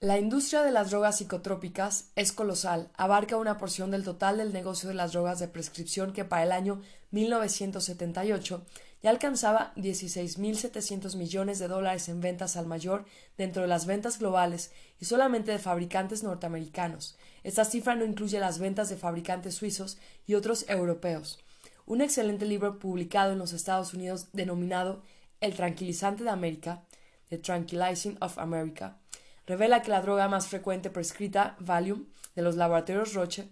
La 0.00 0.18
industria 0.18 0.62
de 0.64 0.72
las 0.72 0.90
drogas 0.90 1.18
psicotrópicas 1.18 2.10
es 2.16 2.32
colosal, 2.32 2.90
abarca 2.96 3.36
una 3.36 3.56
porción 3.56 3.92
del 3.92 4.02
total 4.02 4.38
del 4.38 4.52
negocio 4.52 4.88
de 4.88 4.96
las 4.96 5.12
drogas 5.12 5.38
de 5.38 5.46
prescripción 5.46 6.12
que 6.12 6.24
para 6.24 6.42
el 6.42 6.50
año 6.50 6.82
1978 7.12 8.66
ya 9.02 9.10
alcanzaba 9.10 9.72
16.700 9.76 11.16
millones 11.16 11.58
de 11.58 11.68
dólares 11.68 12.08
en 12.08 12.20
ventas 12.20 12.56
al 12.56 12.66
mayor 12.66 13.04
dentro 13.36 13.62
de 13.62 13.68
las 13.68 13.86
ventas 13.86 14.18
globales 14.18 14.72
y 14.98 15.04
solamente 15.04 15.52
de 15.52 15.58
fabricantes 15.58 16.22
norteamericanos. 16.22 17.16
Esta 17.44 17.64
cifra 17.64 17.94
no 17.94 18.04
incluye 18.04 18.40
las 18.40 18.58
ventas 18.58 18.88
de 18.88 18.96
fabricantes 18.96 19.54
suizos 19.54 19.98
y 20.26 20.34
otros 20.34 20.68
europeos. 20.68 21.38
Un 21.84 22.00
excelente 22.00 22.46
libro 22.46 22.78
publicado 22.78 23.32
en 23.32 23.38
los 23.38 23.52
Estados 23.52 23.94
Unidos 23.94 24.28
denominado 24.32 25.02
El 25.40 25.54
tranquilizante 25.54 26.24
de 26.24 26.30
América, 26.30 26.82
The 27.28 27.38
Tranquilizing 27.38 28.16
of 28.20 28.38
America, 28.38 28.98
revela 29.46 29.82
que 29.82 29.90
la 29.90 30.00
droga 30.00 30.28
más 30.28 30.48
frecuente 30.48 30.90
prescrita, 30.90 31.56
Valium, 31.60 32.06
de 32.34 32.42
los 32.42 32.56
laboratorios 32.56 33.14
Roche, 33.14 33.48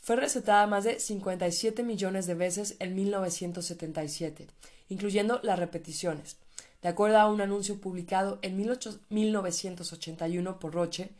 fue 0.00 0.16
recetada 0.16 0.66
más 0.66 0.84
de 0.84 0.98
57 0.98 1.82
millones 1.82 2.26
de 2.26 2.34
veces 2.34 2.76
en 2.78 2.94
1977, 2.94 4.46
incluyendo 4.88 5.40
las 5.42 5.58
repeticiones. 5.58 6.38
De 6.82 6.88
acuerdo 6.88 7.18
a 7.18 7.30
un 7.30 7.42
anuncio 7.42 7.80
publicado 7.80 8.38
en 8.42 8.56
1981 8.56 10.58
por 10.58 10.72
Roche, 10.72 11.10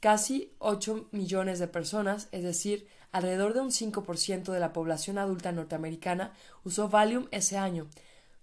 casi 0.00 0.52
8 0.58 1.08
millones 1.12 1.58
de 1.58 1.68
personas, 1.68 2.28
es 2.32 2.42
decir, 2.42 2.86
alrededor 3.10 3.54
de 3.54 3.60
un 3.60 3.70
5% 3.70 4.52
de 4.52 4.60
la 4.60 4.72
población 4.72 5.16
adulta 5.16 5.52
norteamericana, 5.52 6.34
usó 6.64 6.88
Valium 6.88 7.28
ese 7.30 7.56
año, 7.56 7.88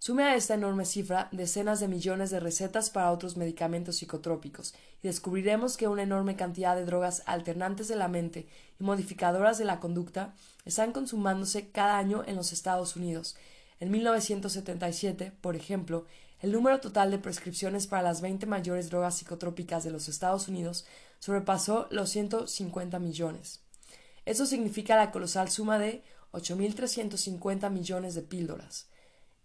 Sume 0.01 0.23
a 0.23 0.35
esta 0.35 0.53
enorme 0.53 0.85
cifra 0.85 1.27
decenas 1.33 1.81
de 1.81 1.89
millones 1.89 2.29
de 2.29 2.39
recetas 2.39 2.89
para 2.89 3.11
otros 3.11 3.35
medicamentos 3.35 3.97
psicotrópicos 3.97 4.73
y 5.03 5.09
descubriremos 5.09 5.75
que 5.75 5.89
una 5.89 6.03
enorme 6.03 6.37
cantidad 6.37 6.73
de 6.77 6.85
drogas 6.85 7.21
alternantes 7.25 7.89
de 7.89 7.97
la 7.97 8.07
mente 8.07 8.47
y 8.79 8.83
modificadoras 8.85 9.57
de 9.57 9.65
la 9.65 9.81
conducta 9.81 10.33
están 10.63 10.93
consumándose 10.93 11.71
cada 11.71 11.97
año 11.97 12.23
en 12.25 12.37
los 12.37 12.53
Estados 12.53 12.95
Unidos. 12.95 13.35
En 13.81 13.91
1977, 13.91 15.33
por 15.41 15.57
ejemplo, 15.57 16.05
el 16.39 16.53
número 16.53 16.79
total 16.79 17.11
de 17.11 17.19
prescripciones 17.19 17.85
para 17.85 18.01
las 18.01 18.21
20 18.21 18.45
mayores 18.45 18.89
drogas 18.89 19.17
psicotrópicas 19.17 19.83
de 19.83 19.91
los 19.91 20.07
Estados 20.07 20.47
Unidos 20.47 20.85
sobrepasó 21.19 21.87
los 21.91 22.09
150 22.09 22.99
millones. 22.99 23.59
Eso 24.25 24.45
significa 24.45 24.95
la 24.95 25.11
colosal 25.11 25.49
suma 25.49 25.77
de 25.77 26.03
8.350 26.31 27.69
millones 27.69 28.15
de 28.15 28.21
píldoras. 28.21 28.88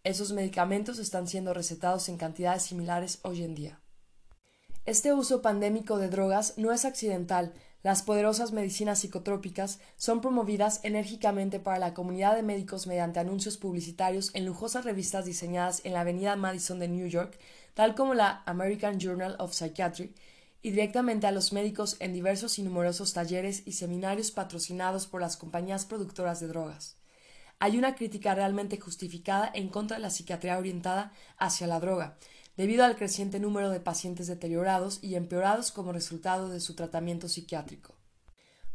Esos 0.04 0.32
medicamentos 0.32 0.98
están 0.98 1.26
siendo 1.26 1.54
recetados 1.54 2.10
en 2.10 2.18
cantidades 2.18 2.64
similares 2.64 3.20
hoy 3.22 3.42
en 3.42 3.54
día. 3.54 3.80
Este 4.84 5.14
uso 5.14 5.40
pandémico 5.40 5.96
de 5.96 6.10
drogas 6.10 6.58
no 6.58 6.72
es 6.72 6.84
accidental. 6.84 7.54
Las 7.82 8.02
poderosas 8.02 8.52
medicinas 8.52 8.98
psicotrópicas 8.98 9.80
son 9.96 10.20
promovidas 10.20 10.80
enérgicamente 10.82 11.58
para 11.58 11.78
la 11.78 11.94
comunidad 11.94 12.36
de 12.36 12.42
médicos 12.42 12.86
mediante 12.86 13.18
anuncios 13.18 13.56
publicitarios 13.56 14.30
en 14.34 14.44
lujosas 14.44 14.84
revistas 14.84 15.24
diseñadas 15.24 15.80
en 15.84 15.94
la 15.94 16.02
avenida 16.02 16.36
Madison 16.36 16.78
de 16.78 16.88
New 16.88 17.06
York, 17.06 17.38
tal 17.72 17.94
como 17.94 18.12
la 18.12 18.42
American 18.44 19.00
Journal 19.00 19.36
of 19.38 19.54
Psychiatry, 19.54 20.14
y 20.60 20.72
directamente 20.72 21.26
a 21.26 21.32
los 21.32 21.54
médicos 21.54 21.96
en 22.00 22.12
diversos 22.12 22.58
y 22.58 22.62
numerosos 22.62 23.14
talleres 23.14 23.62
y 23.64 23.72
seminarios 23.72 24.32
patrocinados 24.32 25.06
por 25.06 25.22
las 25.22 25.38
compañías 25.38 25.86
productoras 25.86 26.40
de 26.40 26.48
drogas 26.48 26.98
hay 27.58 27.78
una 27.78 27.94
crítica 27.94 28.34
realmente 28.34 28.78
justificada 28.78 29.50
en 29.54 29.68
contra 29.68 29.96
de 29.96 30.02
la 30.02 30.10
psiquiatría 30.10 30.58
orientada 30.58 31.12
hacia 31.38 31.66
la 31.66 31.80
droga, 31.80 32.16
debido 32.56 32.84
al 32.84 32.96
creciente 32.96 33.40
número 33.40 33.70
de 33.70 33.80
pacientes 33.80 34.26
deteriorados 34.26 34.98
y 35.02 35.14
empeorados 35.14 35.72
como 35.72 35.92
resultado 35.92 36.48
de 36.48 36.60
su 36.60 36.74
tratamiento 36.74 37.28
psiquiátrico. 37.28 37.94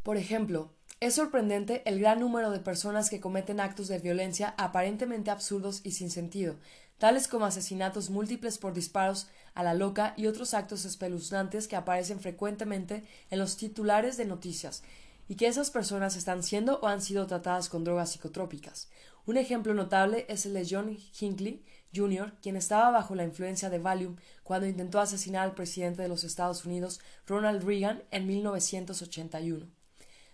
Por 0.03 0.17
ejemplo, 0.17 0.73
es 0.99 1.15
sorprendente 1.15 1.81
el 1.85 1.99
gran 1.99 2.19
número 2.19 2.51
de 2.51 2.59
personas 2.59 3.09
que 3.09 3.21
cometen 3.21 3.59
actos 3.59 3.87
de 3.87 3.99
violencia 3.99 4.53
aparentemente 4.57 5.31
absurdos 5.31 5.81
y 5.83 5.91
sin 5.91 6.11
sentido, 6.11 6.57
tales 6.97 7.27
como 7.29 7.45
asesinatos 7.45 8.09
múltiples 8.09 8.57
por 8.57 8.73
disparos 8.73 9.27
a 9.53 9.63
la 9.63 9.73
loca 9.73 10.13
y 10.17 10.27
otros 10.27 10.53
actos 10.53 10.83
espeluznantes 10.83 11.67
que 11.67 11.77
aparecen 11.77 12.19
frecuentemente 12.19 13.05
en 13.29 13.39
los 13.39 13.55
titulares 13.55 14.17
de 14.17 14.25
noticias, 14.25 14.83
y 15.29 15.35
que 15.35 15.47
esas 15.47 15.69
personas 15.69 16.15
están 16.17 16.43
siendo 16.43 16.79
o 16.81 16.87
han 16.87 17.01
sido 17.01 17.27
tratadas 17.27 17.69
con 17.69 17.83
drogas 17.83 18.11
psicotrópicas. 18.11 18.89
Un 19.27 19.37
ejemplo 19.37 19.75
notable 19.75 20.25
es 20.27 20.47
el 20.47 20.55
de 20.55 20.67
John 20.67 20.97
Hinckley 21.19 21.63
Jr., 21.95 22.33
quien 22.41 22.55
estaba 22.55 22.89
bajo 22.89 23.13
la 23.13 23.23
influencia 23.23 23.69
de 23.69 23.77
Valium 23.77 24.15
cuando 24.43 24.65
intentó 24.65 24.99
asesinar 24.99 25.43
al 25.43 25.53
presidente 25.53 26.01
de 26.01 26.07
los 26.07 26.23
Estados 26.23 26.65
Unidos, 26.65 26.99
Ronald 27.27 27.63
Reagan, 27.63 28.03
en 28.09 28.25
1981. 28.25 29.67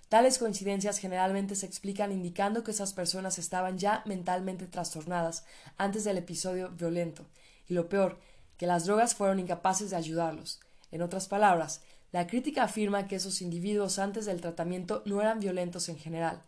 Tales 0.07 0.37
coincidencias 0.37 0.99
generalmente 0.99 1.55
se 1.55 1.65
explican 1.65 2.13
indicando 2.13 2.63
que 2.63 2.71
esas 2.71 2.93
personas 2.93 3.37
estaban 3.37 3.77
ya 3.77 4.01
mentalmente 4.05 4.65
trastornadas 4.65 5.43
antes 5.77 6.05
del 6.05 6.19
episodio 6.19 6.69
violento, 6.69 7.25
y 7.67 7.73
lo 7.73 7.89
peor, 7.89 8.17
que 8.57 8.65
las 8.65 8.85
drogas 8.85 9.13
fueron 9.13 9.39
incapaces 9.39 9.89
de 9.89 9.97
ayudarlos. 9.97 10.61
En 10.91 11.01
otras 11.01 11.27
palabras, 11.27 11.81
la 12.15 12.27
crítica 12.27 12.63
afirma 12.63 13.09
que 13.09 13.17
esos 13.17 13.41
individuos 13.41 13.99
antes 13.99 14.25
del 14.25 14.39
tratamiento 14.39 15.03
no 15.03 15.19
eran 15.19 15.41
violentos 15.41 15.89
en 15.89 15.97
general, 15.97 16.43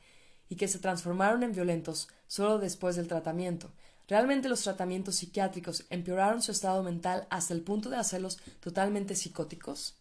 y 0.48 0.56
que 0.56 0.70
se 0.70 0.80
transformaron 0.80 1.44
en 1.44 1.52
violentos 1.52 2.08
solo 2.26 2.58
después 2.58 2.96
del 2.96 3.10
tratamiento. 3.10 3.74
Realmente 4.08 4.48
los 4.48 4.62
tratamientos 4.62 5.16
psiquiátricos 5.16 5.84
empeoraron 5.90 6.42
su 6.42 6.54
estado 6.54 6.84
mental 6.84 7.28
hasta 7.30 7.54
el 7.54 7.64
punto 7.64 7.90
de 7.90 7.98
hacerlos 7.98 8.38
totalmente 8.62 9.14
psicóticos. 9.14 9.98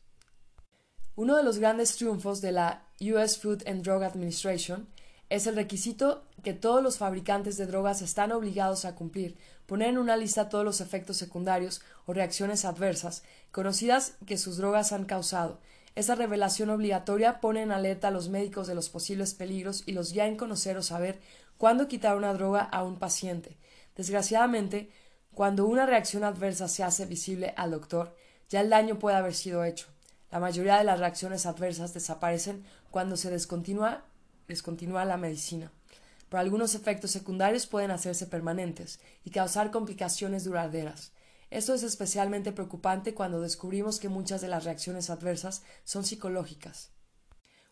Uno 1.17 1.37
de 1.37 1.43
los 1.43 1.59
grandes 1.59 1.97
triunfos 1.97 2.41
de 2.41 2.53
la 2.53 2.85
US 3.01 3.37
Food 3.37 3.67
and 3.67 3.83
Drug 3.83 4.05
Administration 4.05 4.87
es 5.28 5.47
el 5.47 5.56
requisito 5.56 6.25
que 6.45 6.52
todos 6.52 6.83
los 6.83 6.99
fabricantes 6.99 7.56
de 7.56 7.66
drogas 7.66 8.02
están 8.02 8.30
obligados 8.33 8.85
a 8.85 8.95
cumplir, 8.95 9.37
poner 9.66 9.88
en 9.88 9.99
una 9.99 10.16
lista 10.16 10.49
todos 10.49 10.64
los 10.64 10.80
efectos 10.80 11.16
secundarios 11.16 11.83
o 12.06 12.12
reacciones 12.12 12.64
adversas 12.64 13.25
conocidas 13.50 14.14
que 14.26 14.38
sus 14.38 14.56
drogas 14.56 14.92
han 14.92 15.04
causado. 15.04 15.59
Esa 15.97 16.14
revelación 16.14 16.71
obligatoria 16.71 17.40
pone 17.40 17.62
en 17.62 17.73
alerta 17.73 18.09
a 18.09 18.11
los 18.11 18.28
médicos 18.28 18.66
de 18.66 18.75
los 18.75 18.88
posibles 18.88 19.35
peligros 19.35 19.83
y 19.87 19.92
los 19.92 20.12
guía 20.12 20.26
en 20.26 20.37
conocer 20.37 20.76
o 20.76 20.83
saber 20.83 21.21
cuándo 21.56 21.88
quitar 21.88 22.16
una 22.16 22.35
droga 22.35 22.61
a 22.61 22.85
un 22.85 22.99
paciente. 22.99 23.56
Desgraciadamente, 23.97 24.90
cuando 25.33 25.66
una 25.66 25.87
reacción 25.87 26.23
adversa 26.23 26.68
se 26.68 26.85
hace 26.85 27.06
visible 27.06 27.54
al 27.56 27.71
doctor, 27.71 28.14
ya 28.49 28.61
el 28.61 28.71
daño 28.71 28.99
puede 28.99 29.16
haber 29.16 29.35
sido 29.35 29.64
hecho. 29.64 29.87
La 30.30 30.38
mayoría 30.38 30.76
de 30.76 30.85
las 30.85 31.00
reacciones 31.00 31.47
adversas 31.47 31.95
desaparecen 31.95 32.64
cuando 32.90 33.16
se 33.16 33.30
descontinúa, 33.30 34.04
descontinúa 34.49 35.05
la 35.05 35.17
medicina 35.17 35.73
pero 36.29 36.41
algunos 36.41 36.75
efectos 36.75 37.11
secundarios 37.11 37.67
pueden 37.67 37.91
hacerse 37.91 38.26
permanentes 38.26 39.00
y 39.25 39.31
causar 39.31 39.71
complicaciones 39.71 40.45
duraderas. 40.45 41.12
Esto 41.50 41.75
es 41.75 41.83
especialmente 41.85 42.53
preocupante 42.53 43.15
cuando 43.15 43.41
descubrimos 43.41 44.00
que 44.00 44.09
muchas 44.09 44.41
de 44.41 44.49
las 44.49 44.65
reacciones 44.65 45.11
adversas 45.11 45.62
son 45.85 46.05
psicológicas. 46.05 46.91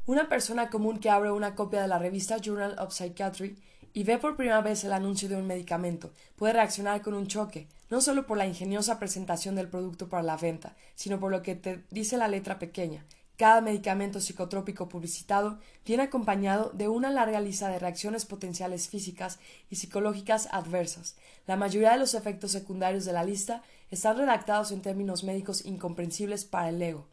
Una 0.07 0.28
persona 0.28 0.71
común 0.71 0.99
que 0.99 1.11
abre 1.11 1.33
una 1.33 1.54
copia 1.54 1.83
de 1.83 1.88
la 1.88 1.99
revista 1.99 2.38
Journal 2.38 2.78
of 2.78 2.93
Psychiatry 2.93 3.59
y 3.93 4.04
ve 4.04 4.19
por 4.19 4.37
primera 4.37 4.61
vez 4.61 4.85
el 4.85 4.93
anuncio 4.93 5.28
de 5.28 5.37
un 5.37 5.47
medicamento, 5.47 6.12
puede 6.37 6.52
reaccionar 6.52 7.00
con 7.00 7.14
un 7.14 7.26
choque, 7.26 7.69
no 7.90 8.00
solo 8.00 8.26
por 8.26 8.37
la 8.37 8.47
ingeniosa 8.47 8.99
presentación 8.99 9.54
del 9.54 9.69
producto 9.69 10.09
para 10.09 10.23
la 10.23 10.37
venta, 10.37 10.76
sino 10.95 11.19
por 11.19 11.31
lo 11.31 11.43
que 11.43 11.54
te 11.54 11.85
dice 11.90 12.16
la 12.16 12.28
letra 12.28 12.59
pequeña. 12.59 13.04
Cada 13.37 13.61
medicamento 13.61 14.21
psicotrópico 14.21 14.88
publicitado 14.88 15.59
viene 15.85 16.05
acompañado 16.05 16.71
de 16.73 16.87
una 16.87 17.11
larga 17.11 17.41
lista 17.41 17.69
de 17.69 17.81
reacciones 17.81 18.25
potenciales 18.25 18.88
físicas 18.88 19.41
y 19.71 19.76
psicológicas 19.76 20.49
adversas. 20.53 21.17
La 21.49 21.57
mayoría 21.57 21.91
de 21.91 21.99
los 21.99 22.14
efectos 22.14 22.53
secundarios 22.53 23.05
de 23.05 23.12
la 23.12 23.25
lista 23.25 23.64
están 23.91 24.19
redactados 24.19 24.71
en 24.71 24.83
términos 24.83 25.25
médicos 25.25 25.64
incomprensibles 25.64 26.45
para 26.45 26.69
el 26.69 26.81
ego. 26.81 27.09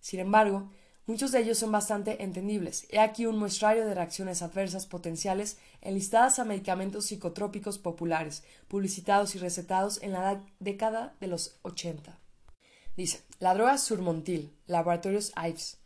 Sin 0.00 0.20
embargo, 0.20 0.70
muchos 1.06 1.32
de 1.32 1.40
ellos 1.40 1.56
son 1.56 1.72
bastante 1.72 2.22
entendibles. 2.22 2.86
He 2.90 2.98
aquí 2.98 3.24
un 3.24 3.38
muestrario 3.38 3.86
de 3.86 3.94
reacciones 3.94 4.42
adversas 4.42 4.86
potenciales 4.86 5.56
enlistadas 5.80 6.38
a 6.38 6.44
medicamentos 6.44 7.06
psicotrópicos 7.06 7.78
populares, 7.78 8.42
publicitados 8.68 9.34
y 9.34 9.38
recetados 9.38 10.02
en 10.02 10.12
la 10.12 10.42
década 10.60 11.14
de 11.20 11.28
los 11.28 11.56
80. 11.62 12.18
Dice, 12.96 13.22
la 13.40 13.54
droga 13.54 13.76
Surmontil, 13.78 14.52
Laboratorios 14.66 15.32
Ives, 15.36 15.78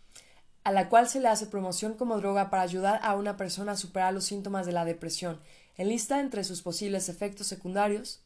a 0.63 0.73
la 0.73 0.91
cual 0.91 1.09
se 1.09 1.21
le 1.21 1.29
hace 1.29 1.47
promoción 1.47 1.95
como 1.95 2.19
droga 2.19 2.51
para 2.51 2.63
ayudar 2.63 3.01
a 3.03 3.17
una 3.17 3.39
persona 3.39 3.73
a 3.73 3.77
superar 3.77 4.13
los 4.13 4.25
síntomas 4.25 4.67
de 4.67 4.73
la 4.73 4.85
depresión. 4.85 5.41
Enlista 5.77 6.21
entre 6.21 6.45
sus 6.45 6.61
posibles 6.61 7.09
efectos 7.09 7.47
secundarios 7.47 8.21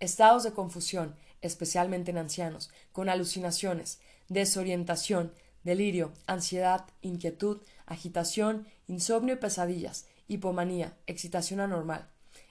estados 0.00 0.42
de 0.42 0.52
confusión, 0.52 1.14
especialmente 1.40 2.10
en 2.10 2.18
ancianos, 2.18 2.70
con 2.92 3.08
alucinaciones, 3.08 4.00
desorientación, 4.28 5.32
delirio, 5.62 6.12
ansiedad, 6.26 6.84
inquietud, 7.02 7.60
agitación, 7.86 8.66
insomnio 8.88 9.34
y 9.34 9.38
pesadillas, 9.38 10.06
hipomanía, 10.28 10.96
excitación 11.06 11.60
anormal, 11.60 12.08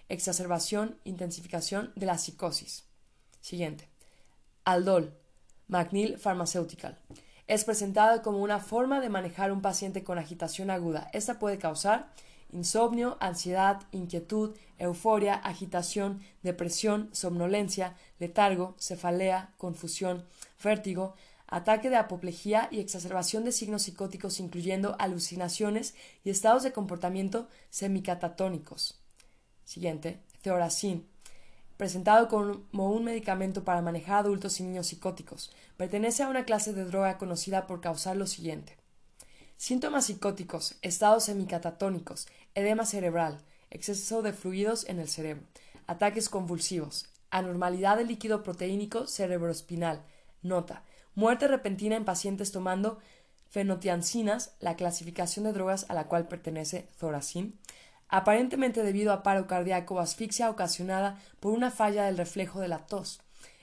exacerbación, 0.10 0.98
intensificación 1.04 1.92
de 1.96 2.06
la 2.06 2.18
psicosis. 2.18 2.86
Siguiente. 3.42 3.90
Aldol, 4.64 5.14
Macnil 5.68 6.18
Pharmaceutical. 6.18 6.98
Es 7.48 7.64
presentado 7.64 8.22
como 8.22 8.40
una 8.40 8.60
forma 8.60 9.00
de 9.00 9.10
manejar 9.10 9.52
un 9.52 9.62
paciente 9.62 10.04
con 10.04 10.18
agitación 10.18 10.70
aguda. 10.72 11.10
Esta 11.14 11.38
puede 11.38 11.58
causar 11.58 12.12
insomnio, 12.52 13.18
ansiedad, 13.20 13.82
inquietud, 13.92 14.56
euforia, 14.78 15.36
agitación, 15.36 16.22
depresión, 16.42 17.10
somnolencia, 17.12 17.96
letargo, 18.20 18.76
cefalea, 18.80 19.54
confusión, 19.58 20.26
vértigo, 20.64 21.16
ataque 21.48 21.90
de 21.90 21.98
apoplejía 21.98 22.68
y 22.72 22.80
exacerbación 22.80 23.44
de 23.46 23.52
signos 23.52 23.84
psicóticos 23.84 24.40
incluyendo 24.40 24.96
alucinaciones 25.00 25.96
y 26.24 26.30
estados 26.30 26.64
de 26.64 26.72
comportamiento 26.72 27.48
semicatatónicos. 27.70 29.00
Siguiente, 29.64 30.20
Theoracin, 30.42 31.08
presentado 31.78 32.28
como 32.28 32.92
un 32.92 33.04
medicamento 33.04 33.64
para 33.64 33.82
manejar 33.82 34.20
adultos 34.20 34.60
y 34.60 34.64
niños 34.64 34.88
psicóticos. 34.88 35.52
Pertenece 35.78 36.24
a 36.24 36.30
una 36.30 36.46
clase 36.46 36.74
de 36.74 36.86
droga 36.86 37.18
conocida 37.18 37.68
por 37.68 37.82
causar 37.82 38.16
lo 38.16 38.28
siguiente. 38.28 38.78
Síntomas 39.58 40.06
psicóticos, 40.06 40.76
estados 40.82 41.26
semicatatónicos, 41.26 42.28
edema 42.56 42.86
cerebral, 42.86 43.42
exceso 43.70 44.22
de 44.22 44.34
fluidos 44.34 44.88
en 44.88 45.00
el 45.00 45.10
cerebro, 45.10 45.44
ataques 45.88 46.30
convulsivos, 46.30 47.08
anormalidad 47.30 47.98
del 47.98 48.08
líquido 48.08 48.44
proteínico 48.44 49.08
cerebroespinal. 49.08 50.04
Nota: 50.42 50.84
muerte 51.16 51.48
repentina 51.48 51.96
en 51.96 52.06
pacientes 52.06 52.52
tomando 52.52 53.00
fenotiancinas, 53.50 54.56
la 54.60 54.76
clasificación 54.76 55.46
de 55.46 55.54
drogas 55.54 55.86
a 55.90 55.94
la 55.94 56.08
cual 56.08 56.28
pertenece 56.28 56.88
Thoracin, 57.00 57.58
aparentemente 58.10 58.84
debido 58.84 59.12
a 59.12 59.24
paro 59.24 59.48
cardíaco 59.48 59.96
o 59.96 60.00
asfixia 60.00 60.50
ocasionada 60.50 61.20
por 61.40 61.54
una 61.54 61.72
falla 61.72 62.06
del 62.06 62.18
reflejo 62.18 62.60
de 62.60 62.68
la 62.68 62.86
tos. 62.86 63.22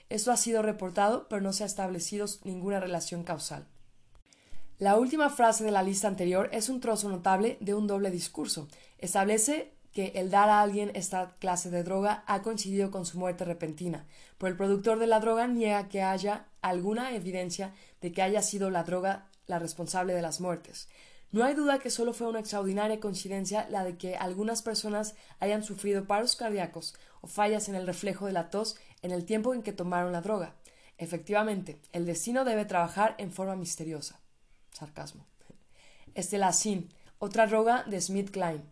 Esto 0.09 0.31
ha 0.31 0.37
sido 0.37 0.63
reportado, 0.63 1.27
pero 1.29 1.41
no 1.41 1.53
se 1.53 1.63
ha 1.63 1.67
establecido 1.67 2.27
ninguna 2.45 2.81
relación 2.81 3.25
causal. 3.25 3.67
La 4.79 4.97
última 4.97 5.31
frase 5.31 5.65
de 5.65 5.71
la 5.71 5.83
lista 5.83 6.09
anterior 6.09 6.51
es 6.53 6.69
un 6.69 6.81
trozo 6.81 7.09
notable 7.09 7.57
de 7.61 7.75
un 7.75 7.87
doble 7.87 8.11
discurso. 8.11 8.69
Establece 8.99 9.73
que 9.93 10.13
el 10.17 10.31
dar 10.31 10.49
a 10.49 10.61
alguien 10.61 10.91
esta 10.95 11.37
clase 11.39 11.71
de 11.71 11.85
droga 11.85 12.25
ha 12.27 12.43
coincidido 12.43 12.91
con 12.91 13.07
su 13.07 13.19
muerte 13.19 13.45
repentina, 13.45 14.07
pero 14.39 14.51
el 14.51 14.57
productor 14.57 14.99
de 14.99 15.07
la 15.07 15.21
droga 15.21 15.47
niega 15.47 15.89
que 15.89 16.03
haya 16.03 16.47
alguna 16.63 17.15
evidencia 17.15 17.73
de 18.01 18.13
que 18.13 18.23
haya 18.23 18.43
sido 18.43 18.71
la 18.71 18.85
droga 18.85 19.29
la 19.47 19.59
responsable 19.59 20.15
de 20.15 20.23
las 20.23 20.41
muertes. 20.41 20.89
No 21.33 21.45
hay 21.45 21.55
duda 21.55 21.79
que 21.79 21.91
solo 21.91 22.13
fue 22.13 22.29
una 22.29 22.41
extraordinaria 22.41 23.01
coincidencia 23.01 23.67
la 23.71 23.85
de 23.85 23.97
que 23.97 24.17
algunas 24.17 24.63
personas 24.63 25.15
hayan 25.41 25.65
sufrido 25.65 26.07
paros 26.07 26.37
cardíacos 26.37 26.95
o 27.23 27.27
fallas 27.27 27.69
en 27.69 27.75
el 27.75 27.87
reflejo 27.87 28.27
de 28.27 28.33
la 28.33 28.51
tos 28.51 28.77
en 29.01 29.11
el 29.11 29.25
tiempo 29.25 29.55
en 29.55 29.63
que 29.63 29.73
tomaron 29.73 30.13
la 30.13 30.21
droga. 30.21 30.55
Efectivamente, 30.99 31.81
el 31.93 32.07
destino 32.07 32.45
debe 32.45 32.67
trabajar 32.67 33.15
en 33.19 33.33
forma 33.33 33.57
misteriosa. 33.57 34.21
Sarcasmo. 34.73 35.27
Estelacin, 36.15 36.91
otra 37.19 37.47
droga 37.47 37.85
de 37.85 38.01
Smith 38.01 38.31
Klein, 38.31 38.63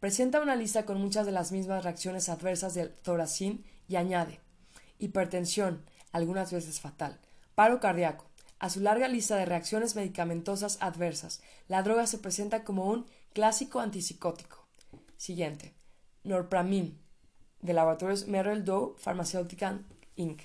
presenta 0.00 0.40
una 0.40 0.56
lista 0.56 0.84
con 0.84 1.00
muchas 1.00 1.24
de 1.24 1.32
las 1.32 1.52
mismas 1.52 1.84
reacciones 1.84 2.28
adversas 2.28 2.74
del 2.74 2.92
Thoracin 2.92 3.64
y 3.86 3.96
añade 3.96 4.40
hipertensión, 4.98 5.84
algunas 6.12 6.52
veces 6.52 6.80
fatal, 6.80 7.18
paro 7.54 7.80
cardíaco, 7.80 8.26
a 8.58 8.70
su 8.70 8.80
larga 8.80 9.08
lista 9.08 9.36
de 9.36 9.44
reacciones 9.44 9.94
medicamentosas 9.94 10.78
adversas, 10.80 11.40
la 11.68 11.82
droga 11.82 12.06
se 12.06 12.18
presenta 12.18 12.64
como 12.64 12.86
un 12.86 13.06
clásico 13.32 13.80
antipsicótico. 13.80 14.66
Siguiente. 15.16 15.74
Norpramin, 16.24 16.98
de 17.60 17.72
laboratorios 17.72 18.26
Merrill 18.26 18.64
Doe 18.64 18.94
Pharmaceutical 18.98 19.84
Inc. 20.16 20.42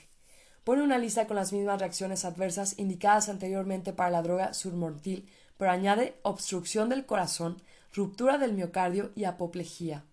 Pone 0.63 0.81
una 0.81 0.97
lista 0.97 1.27
con 1.27 1.35
las 1.35 1.51
mismas 1.51 1.79
reacciones 1.79 2.23
adversas 2.23 2.77
indicadas 2.77 3.29
anteriormente 3.29 3.91
para 3.93 4.11
la 4.11 4.21
droga 4.21 4.53
surmontil, 4.53 5.29
pero 5.57 5.71
añade 5.71 6.15
obstrucción 6.21 6.89
del 6.89 7.05
corazón, 7.05 7.61
ruptura 7.93 8.37
del 8.37 8.53
miocardio 8.53 9.11
y 9.15 9.25
apoplejía. 9.25 10.05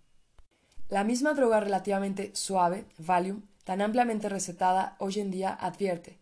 La 0.89 1.05
misma 1.05 1.35
droga 1.35 1.61
relativamente 1.61 2.35
suave, 2.35 2.87
Valium, 2.99 3.43
tan 3.65 3.81
ampliamente 3.81 4.29
recetada 4.29 4.97
hoy 4.99 5.21
en 5.21 5.31
día, 5.31 5.51
advierte 5.55 6.20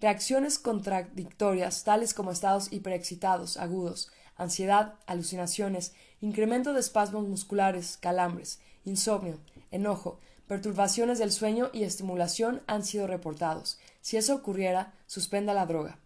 Reacciones 0.00 0.60
contradictorias, 0.60 1.82
tales 1.82 2.14
como 2.14 2.30
estados 2.30 2.72
hiperexcitados 2.72 3.56
agudos, 3.56 4.12
ansiedad, 4.36 4.94
alucinaciones, 5.06 5.92
incremento 6.20 6.72
de 6.72 6.80
espasmos 6.80 7.26
musculares, 7.26 7.96
calambres, 7.96 8.60
insomnio, 8.84 9.40
enojo, 9.72 10.20
perturbaciones 10.46 11.18
del 11.18 11.32
sueño 11.32 11.70
y 11.72 11.82
estimulación 11.82 12.62
han 12.68 12.84
sido 12.84 13.08
reportados. 13.08 13.78
Si 14.00 14.16
eso 14.16 14.36
ocurriera, 14.36 14.94
suspenda 15.06 15.52
la 15.52 15.66
droga. 15.66 15.98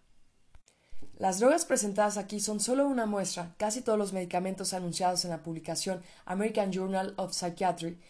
Las 1.18 1.38
drogas 1.38 1.66
presentadas 1.66 2.16
aquí 2.16 2.40
son 2.40 2.60
solo 2.60 2.86
una 2.88 3.04
muestra. 3.06 3.54
Casi 3.58 3.82
todos 3.82 3.98
los 3.98 4.14
medicamentos 4.14 4.72
anunciados 4.72 5.24
en 5.24 5.30
la 5.30 5.42
publicación 5.42 6.02
American 6.24 6.72
Journal 6.72 7.14
of 7.16 7.34
Psychiatry 7.34 8.00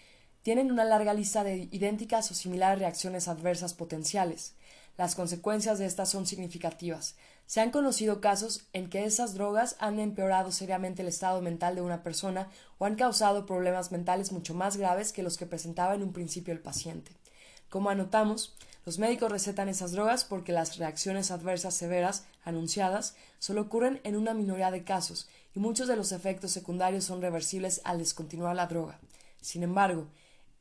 tienen 0.43 0.73
una 0.73 0.85
larga 0.85 1.13
lista 1.13 1.45
de 1.45 1.69
idénticas 1.71 2.31
o 2.31 2.35
similares 2.35 2.79
reacciones 2.79 3.29
adversas 3.29 3.75
potenciales. 3.75 4.55
Las 4.99 5.15
consecuencias 5.15 5.79
de 5.79 5.87
estas 5.87 6.11
son 6.11 6.27
significativas. 6.27 7.17
Se 7.47 7.61
han 7.61 7.71
conocido 7.71 8.21
casos 8.21 8.67
en 8.73 8.91
que 8.91 9.05
esas 9.05 9.35
drogas 9.35 9.77
han 9.79 9.99
empeorado 9.99 10.53
seriamente 10.53 11.03
el 11.03 11.09
estado 11.09 11.41
mental 11.41 11.75
de 11.75 11.81
una 11.81 12.03
persona 12.03 12.49
o 12.79 12.85
han 12.85 12.95
causado 12.95 13.47
problemas 13.47 13.91
mentales 13.91 14.33
mucho 14.33 14.55
más 14.55 14.77
graves 14.77 15.13
que 15.13 15.23
los 15.23 15.39
que 15.39 15.47
presentaba 15.47 15.95
en 15.95 16.03
un 16.03 16.13
principio 16.13 16.53
el 16.53 16.61
paciente. 16.61 17.13
Como 17.71 17.89
anotamos, 17.89 18.55
los 18.85 18.99
médicos 18.99 19.33
recetan 19.33 19.71
esas 19.71 19.93
drogas 19.93 20.25
porque 20.25 20.53
las 20.53 20.77
reacciones 20.77 21.31
adversas 21.31 21.75
severas 21.75 22.25
anunciadas 22.45 23.15
solo 23.39 23.63
ocurren 23.63 24.01
en 24.05 24.17
una 24.17 24.35
minoría 24.35 24.71
de 24.71 24.85
casos 24.85 25.29
y 25.55 25.59
muchos 25.59 25.89
de 25.89 25.97
los 25.97 26.13
efectos 26.13 26.51
secundarios 26.51 27.05
son 27.05 27.23
reversibles 27.23 27.81
al 27.85 27.99
descontinuar 27.99 28.57
la 28.57 28.67
droga. 28.67 28.99
Sin 29.41 29.63
embargo, 29.63 30.07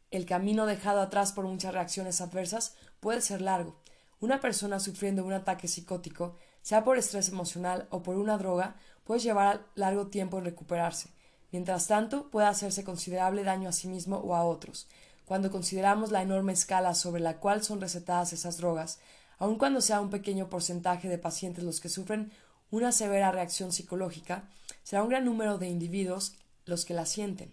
el 0.09 0.25
camino 0.25 0.65
dejado 0.65 1.01
atrás 1.01 1.33
por 1.33 1.45
muchas 1.45 1.73
reacciones 1.73 2.21
adversas 2.21 2.75
puede 3.01 3.21
ser 3.21 3.41
largo 3.41 3.80
una 4.21 4.39
persona 4.39 4.79
sufriendo 4.79 5.25
un 5.25 5.33
ataque 5.33 5.67
psicótico, 5.67 6.35
sea 6.61 6.83
por 6.83 6.97
estrés 6.97 7.27
emocional 7.29 7.87
o 7.89 8.03
por 8.03 8.17
una 8.17 8.37
droga, 8.37 8.75
puede 9.03 9.19
llevar 9.19 9.65
largo 9.75 10.07
tiempo 10.07 10.37
en 10.37 10.45
recuperarse. 10.45 11.09
Mientras 11.51 11.87
tanto, 11.87 12.29
puede 12.29 12.47
hacerse 12.47 12.83
considerable 12.83 13.43
daño 13.43 13.67
a 13.67 13.73
sí 13.73 13.87
mismo 13.87 14.17
o 14.17 14.35
a 14.35 14.45
otros. 14.45 14.87
Cuando 15.25 15.49
consideramos 15.49 16.11
la 16.11 16.21
enorme 16.21 16.53
escala 16.53 16.93
sobre 16.93 17.21
la 17.21 17.39
cual 17.39 17.63
son 17.63 17.81
recetadas 17.81 18.31
esas 18.31 18.57
drogas, 18.57 18.99
aun 19.39 19.57
cuando 19.57 19.81
sea 19.81 19.99
un 19.99 20.11
pequeño 20.11 20.49
porcentaje 20.49 21.09
de 21.09 21.17
pacientes 21.17 21.63
los 21.63 21.81
que 21.81 21.89
sufren 21.89 22.31
una 22.69 22.91
severa 22.91 23.31
reacción 23.31 23.73
psicológica, 23.73 24.47
será 24.83 25.01
un 25.01 25.09
gran 25.09 25.25
número 25.25 25.57
de 25.57 25.67
individuos 25.67 26.35
los 26.65 26.85
que 26.85 26.93
la 26.93 27.07
sienten. 27.07 27.51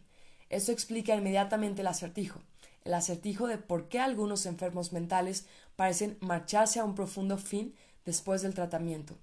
Esto 0.51 0.71
explica 0.71 1.17
inmediatamente 1.17 1.81
el 1.81 1.89
acertijo 1.89 2.41
el 2.89 2.95
acertijo 2.95 3.47
de 3.47 3.59
por 3.59 3.89
qué 3.89 4.01
algunos 4.01 4.47
enfermos 4.47 4.93
mentales 4.93 5.47
parecen 5.77 6.19
marcharse 6.21 6.81
a 6.81 6.85
un 6.85 6.97
profundo 6.97 7.39
fin 7.39 7.77
después 8.05 8.43
del 8.43 8.55
tratamiento. 8.55 9.17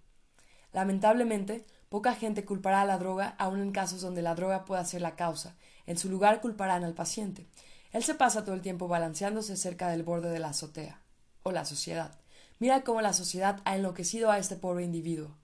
Lamentablemente, 0.72 1.66
Poca 1.90 2.16
gente 2.16 2.44
culpará 2.44 2.82
a 2.82 2.86
la 2.86 2.98
droga, 2.98 3.36
aun 3.38 3.62
en 3.62 3.72
casos 3.72 4.02
donde 4.02 4.22
la 4.22 4.36
droga 4.36 4.66
pueda 4.66 4.84
ser 4.84 5.02
la 5.02 5.16
causa. 5.16 5.56
En 5.86 5.98
su 5.98 6.10
lugar 6.10 6.42
culparán 6.42 6.84
al 6.84 6.94
paciente. 6.94 7.48
Él 7.92 8.04
se 8.04 8.16
pasa 8.16 8.44
todo 8.44 8.56
el 8.56 8.62
tiempo 8.62 8.88
balanceándose 8.88 9.56
cerca 9.56 9.88
del 9.90 10.04
borde 10.04 10.30
de 10.30 10.40
la 10.40 10.50
azotea. 10.50 11.00
O 11.44 11.52
la 11.52 11.64
sociedad. 11.64 12.20
Mira 12.60 12.84
cómo 12.84 13.02
la 13.02 13.14
sociedad 13.14 13.62
ha 13.66 13.76
enloquecido 13.76 14.32
a 14.32 14.40
este 14.40 14.56
pobre 14.56 14.84
individuo. 14.84 15.38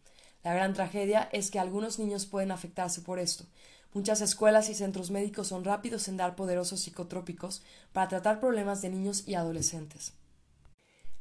La 0.44 0.54
gran 0.54 0.74
tragedia 0.74 1.30
es 1.32 1.52
que 1.52 1.60
algunos 1.60 2.00
niños 2.00 2.26
pueden 2.26 2.52
afectarse 2.52 3.02
por 3.02 3.20
esto. 3.20 3.46
Muchas 3.94 4.22
escuelas 4.22 4.70
y 4.70 4.74
centros 4.74 5.12
médicos 5.12 5.48
son 5.48 5.66
rápidos 5.66 6.08
en 6.08 6.16
dar 6.16 6.36
poderosos 6.36 6.80
psicotrópicos 6.80 7.62
para 7.92 8.08
tratar 8.08 8.40
problemas 8.40 8.82
de 8.82 8.90
niños 8.90 9.24
y 9.28 9.36
adolescentes. 9.36 10.14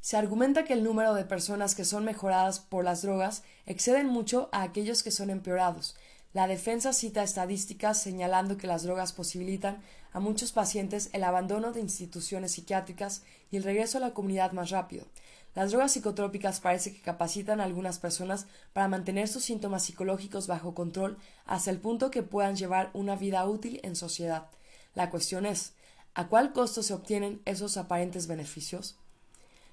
Se 0.01 0.17
argumenta 0.17 0.65
que 0.65 0.73
el 0.73 0.85
número 0.85 1.13
de 1.15 1.25
personas 1.25 1.75
que 1.75 1.85
son 1.85 2.05
mejoradas 2.05 2.61
por 2.61 2.85
las 2.85 3.03
drogas 3.03 3.43
exceden 3.67 4.07
mucho 4.07 4.49
a 4.53 4.63
aquellos 4.63 5.03
que 5.03 5.11
son 5.11 5.31
empeorados. 5.31 5.97
La 6.33 6.47
defensa 6.47 6.93
cita 6.93 7.25
estadísticas 7.25 8.01
señalando 8.01 8.57
que 8.57 8.69
las 8.69 8.85
drogas 8.85 9.13
posibilitan 9.13 9.83
a 10.13 10.21
muchos 10.21 10.53
pacientes 10.53 11.11
el 11.13 11.25
abandono 11.25 11.73
de 11.73 11.81
instituciones 11.81 12.53
psiquiátricas 12.53 13.23
y 13.51 13.57
el 13.57 13.65
regreso 13.65 13.99
a 13.99 14.01
la 14.01 14.15
comunidad 14.15 14.53
más 14.53 14.71
rápido. 14.71 15.07
Las 15.55 15.71
drogas 15.71 15.93
psicotrópicas 15.93 16.61
parece 16.61 16.93
que 16.93 17.03
capacitan 17.03 17.61
a 17.61 17.65
algunas 17.65 17.99
personas 17.99 18.47
para 18.73 18.89
mantener 18.89 19.27
sus 19.27 19.45
síntomas 19.45 19.85
psicológicos 19.85 20.47
bajo 20.47 20.75
control 20.75 21.19
hasta 21.45 21.71
el 21.71 21.79
punto 21.79 22.11
que 22.11 22.23
puedan 22.23 22.57
llevar 22.57 22.91
una 22.95 23.17
vida 23.17 23.45
útil 23.47 23.81
en 23.83 23.97
sociedad. 23.97 24.49
La 24.95 25.11
cuestión 25.11 25.47
es, 25.47 25.73
¿a 26.15 26.29
cuál 26.29 26.53
costo 26.53 26.83
se 26.83 26.95
obtienen 26.95 27.43
esos 27.45 27.77
aparentes 27.77 28.29
beneficios? 28.29 28.97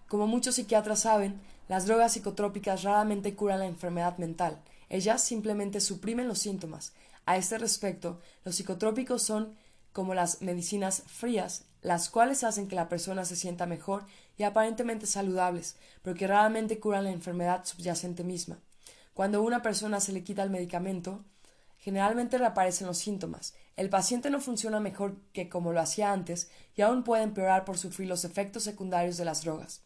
Como 0.07 0.25
muchos 0.25 0.55
psiquiatras 0.55 1.01
saben, 1.01 1.39
las 1.67 1.85
drogas 1.85 2.13
psicotrópicas 2.13 2.83
raramente 2.83 3.35
curan 3.35 3.59
la 3.59 3.65
enfermedad 3.65 4.17
mental, 4.17 4.61
ellas 4.89 5.21
simplemente 5.21 5.81
suprimen 5.81 6.27
los 6.27 6.39
síntomas. 6.39 6.93
A 7.25 7.37
este 7.37 7.57
respecto, 7.57 8.21
los 8.45 8.55
psicotrópicos 8.55 9.21
son 9.21 9.55
como 9.91 10.13
las 10.13 10.41
medicinas 10.41 11.03
frías, 11.07 11.65
las 11.81 12.09
cuales 12.09 12.43
hacen 12.43 12.67
que 12.67 12.75
la 12.75 12.87
persona 12.87 13.25
se 13.25 13.35
sienta 13.35 13.65
mejor 13.65 14.05
y 14.37 14.43
aparentemente 14.43 15.05
saludables, 15.07 15.75
pero 16.01 16.15
que 16.15 16.27
raramente 16.27 16.79
curan 16.79 17.05
la 17.05 17.11
enfermedad 17.11 17.65
subyacente 17.65 18.23
misma. 18.23 18.59
Cuando 19.13 19.39
a 19.39 19.41
una 19.41 19.61
persona 19.61 19.99
se 19.99 20.11
le 20.11 20.23
quita 20.23 20.43
el 20.43 20.51
medicamento, 20.51 21.25
generalmente 21.79 22.37
reaparecen 22.37 22.85
los 22.87 22.97
síntomas. 22.97 23.55
El 23.75 23.89
paciente 23.89 24.29
no 24.29 24.39
funciona 24.39 24.79
mejor 24.79 25.15
que 25.33 25.49
como 25.49 25.73
lo 25.73 25.79
hacía 25.79 26.11
antes 26.11 26.49
y 26.75 26.81
aún 26.81 27.03
puede 27.03 27.23
empeorar 27.23 27.65
por 27.65 27.77
sufrir 27.77 28.07
los 28.07 28.25
efectos 28.25 28.63
secundarios 28.63 29.17
de 29.17 29.25
las 29.25 29.43
drogas. 29.43 29.81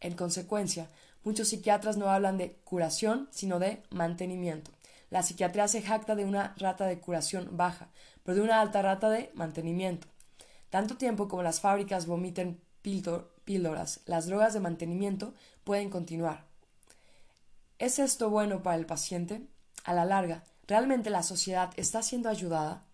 En 0.00 0.14
consecuencia, 0.14 0.88
muchos 1.22 1.48
psiquiatras 1.48 1.96
no 1.96 2.10
hablan 2.10 2.38
de 2.38 2.56
curación, 2.64 3.28
sino 3.30 3.58
de 3.58 3.82
mantenimiento. 3.90 4.72
La 5.10 5.22
psiquiatría 5.22 5.68
se 5.68 5.82
jacta 5.82 6.16
de 6.16 6.24
una 6.24 6.54
rata 6.56 6.86
de 6.86 6.98
curación 6.98 7.56
baja, 7.56 7.88
pero 8.24 8.36
de 8.36 8.42
una 8.42 8.60
alta 8.60 8.82
rata 8.82 9.10
de 9.10 9.30
mantenimiento. 9.34 10.08
Tanto 10.70 10.96
tiempo 10.96 11.28
como 11.28 11.42
las 11.42 11.60
fábricas 11.60 12.06
vomiten 12.06 12.60
píldoras, 13.44 14.00
las 14.06 14.26
drogas 14.26 14.54
de 14.54 14.60
mantenimiento 14.60 15.34
pueden 15.64 15.90
continuar. 15.90 16.44
¿Es 17.78 17.98
esto 17.98 18.30
bueno 18.30 18.62
para 18.62 18.76
el 18.76 18.86
paciente? 18.86 19.42
A 19.84 19.94
la 19.94 20.04
larga, 20.04 20.44
¿realmente 20.66 21.10
la 21.10 21.22
sociedad 21.22 21.72
está 21.76 22.02
siendo 22.02 22.28
ayudada? 22.28 22.84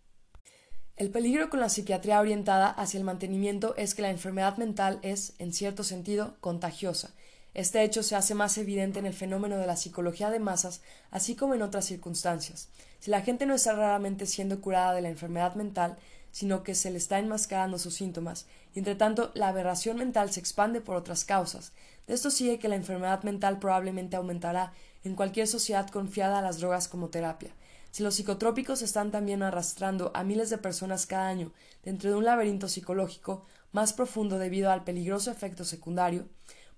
El 0.96 1.11
peligro 1.11 1.48
con 1.48 1.61
la 1.61 1.68
psiquiatría 1.68 2.18
orientada 2.18 2.70
hacia 2.70 2.98
el 2.98 3.04
mantenimiento 3.04 3.76
es 3.76 3.94
que 3.94 4.02
la 4.02 4.11
enfermedad 4.11 4.56
mental 4.56 4.98
es, 5.02 5.34
en 5.38 5.52
cierto 5.52 5.84
sentido, 5.84 6.37
contagiosa. 6.40 7.11
Este 7.54 7.82
hecho 7.82 8.02
se 8.02 8.16
hace 8.16 8.34
más 8.34 8.58
evidente 8.58 8.98
en 8.98 9.06
el 9.06 9.14
fenómeno 9.14 9.58
de 9.58 9.66
la 9.66 9.76
psicología 9.76 10.30
de 10.30 10.40
masas, 10.40 10.80
así 11.11 11.37
como 11.37 11.54
en 11.54 11.62
otras 11.62 11.84
circunstancias. 11.84 12.68
Si 12.98 13.11
la 13.11 13.22
gente 13.22 13.46
no 13.46 13.54
está 13.54 13.74
raramente 13.74 14.26
siendo 14.26 14.61
curada 14.61 14.92
de 14.92 15.02
la 15.02 15.08
enfermedad 15.08 15.54
mental, 15.54 15.98
sino 16.30 16.62
que 16.62 16.74
se 16.74 16.90
le 16.90 16.98
está 16.98 17.18
enmascarando 17.18 17.78
sus 17.78 17.94
síntomas, 17.94 18.46
y 18.74 18.78
entre 18.78 18.94
tanto 18.94 19.30
la 19.34 19.48
aberración 19.48 19.96
mental 19.96 20.30
se 20.30 20.40
expande 20.40 20.80
por 20.80 20.96
otras 20.96 21.24
causas. 21.24 21.72
De 22.06 22.14
esto 22.14 22.30
sigue 22.30 22.58
que 22.58 22.68
la 22.68 22.76
enfermedad 22.76 23.22
mental 23.22 23.58
probablemente 23.58 24.16
aumentará 24.16 24.72
en 25.04 25.14
cualquier 25.14 25.46
sociedad 25.46 25.88
confiada 25.88 26.38
a 26.38 26.42
las 26.42 26.58
drogas 26.58 26.88
como 26.88 27.08
terapia. 27.08 27.50
Si 27.90 28.02
los 28.02 28.14
psicotrópicos 28.14 28.82
están 28.82 29.10
también 29.10 29.42
arrastrando 29.42 30.10
a 30.14 30.22
miles 30.22 30.50
de 30.50 30.58
personas 30.58 31.06
cada 31.06 31.28
año 31.28 31.52
dentro 31.82 32.10
de 32.10 32.16
un 32.16 32.24
laberinto 32.24 32.68
psicológico 32.68 33.44
más 33.72 33.92
profundo 33.92 34.38
debido 34.38 34.70
al 34.70 34.84
peligroso 34.84 35.30
efecto 35.30 35.64
secundario, 35.64 36.28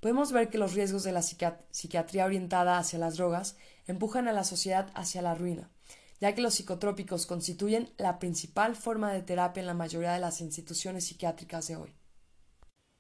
podemos 0.01 0.33
ver 0.33 0.49
que 0.49 0.59
los 0.59 0.75
riesgos 0.75 1.03
de 1.03 1.13
la 1.13 1.23
psiquiatría 1.23 2.25
orientada 2.25 2.79
hacia 2.79 2.99
las 2.99 3.17
drogas 3.17 3.57
empujan 3.87 4.29
a 4.29 4.33
la 4.33 4.45
sociedad 4.45 4.91
hacia 4.95 5.23
la 5.23 5.35
ruina 5.35 5.69
ya 6.21 6.35
que 6.35 6.43
los 6.43 6.55
psicotrópicos 6.55 7.27
constituyen 7.27 7.93
la 7.97 8.19
principal 8.19 8.77
forma 8.77 9.13
de 9.13 9.23
terapia 9.23 9.61
en 9.61 9.67
la 9.67 9.75
mayoría 9.75 10.13
de 10.13 10.21
las 10.21 10.41
instituciones 10.41 11.07
psiquiátricas 11.07 11.67
de 11.69 11.77
hoy. 11.77 11.95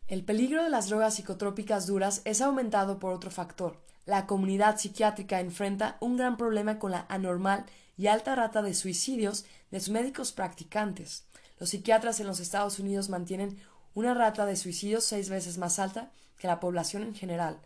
El 0.08 0.24
peligro 0.24 0.64
de 0.64 0.70
las 0.70 0.88
drogas 0.88 1.14
psicotrópicas 1.14 1.86
duras 1.86 2.22
es 2.24 2.40
aumentado 2.40 2.98
por 2.98 3.12
otro 3.12 3.30
factor. 3.30 3.84
La 4.06 4.26
comunidad 4.26 4.78
psiquiátrica 4.78 5.38
enfrenta 5.38 5.98
un 6.00 6.16
gran 6.16 6.36
problema 6.36 6.78
con 6.78 6.90
la 6.90 7.06
anormal 7.08 7.66
y 7.96 8.06
alta 8.06 8.34
rata 8.34 8.62
de 8.62 8.74
suicidios 8.74 9.44
de 9.70 9.78
sus 9.78 9.90
médicos 9.90 10.32
practicantes. 10.32 11.26
Los 11.58 11.70
psiquiatras 11.70 12.18
en 12.18 12.26
los 12.26 12.40
Estados 12.40 12.78
Unidos 12.78 13.10
mantienen 13.10 13.58
una 13.94 14.14
rata 14.14 14.46
de 14.46 14.56
suicidios 14.56 15.04
seis 15.04 15.28
veces 15.28 15.58
más 15.58 15.78
alta 15.78 16.10
que 16.38 16.46
la 16.46 16.58
población 16.58 17.02
en 17.02 17.14
general, 17.14 17.60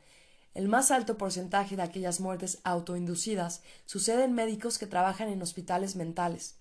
el 0.54 0.68
más 0.68 0.90
alto 0.90 1.18
porcentaje 1.18 1.76
de 1.76 1.82
aquellas 1.82 2.20
muertes 2.20 2.60
autoinducidas 2.64 3.62
sucede 3.86 4.24
en 4.24 4.32
médicos 4.32 4.78
que 4.78 4.86
trabajan 4.86 5.28
en 5.28 5.42
hospitales 5.42 5.96
mentales. 5.96 6.56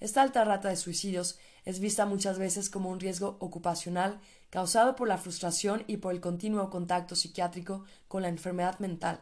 Esta 0.00 0.22
alta 0.22 0.44
rata 0.44 0.68
de 0.68 0.76
suicidios 0.76 1.38
es 1.64 1.80
vista 1.80 2.06
muchas 2.06 2.38
veces 2.38 2.70
como 2.70 2.90
un 2.90 3.00
riesgo 3.00 3.36
ocupacional 3.40 4.20
causado 4.50 4.96
por 4.96 5.08
la 5.08 5.18
frustración 5.18 5.82
y 5.86 5.96
por 5.96 6.14
el 6.14 6.20
continuo 6.20 6.70
contacto 6.70 7.16
psiquiátrico 7.16 7.84
con 8.06 8.22
la 8.22 8.28
enfermedad 8.28 8.78
mental. 8.78 9.20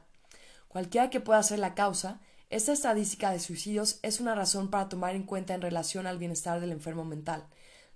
Cualquiera 0.68 1.08
que 1.08 1.20
pueda 1.20 1.42
ser 1.42 1.58
la 1.58 1.74
causa, 1.74 2.20
esta 2.50 2.72
estadística 2.72 3.30
de 3.30 3.40
suicidios 3.40 3.98
es 4.02 4.20
una 4.20 4.34
razón 4.34 4.70
para 4.70 4.88
tomar 4.88 5.16
en 5.16 5.24
cuenta 5.24 5.54
en 5.54 5.62
relación 5.62 6.06
al 6.06 6.18
bienestar 6.18 6.60
del 6.60 6.72
enfermo 6.72 7.04
mental. 7.04 7.46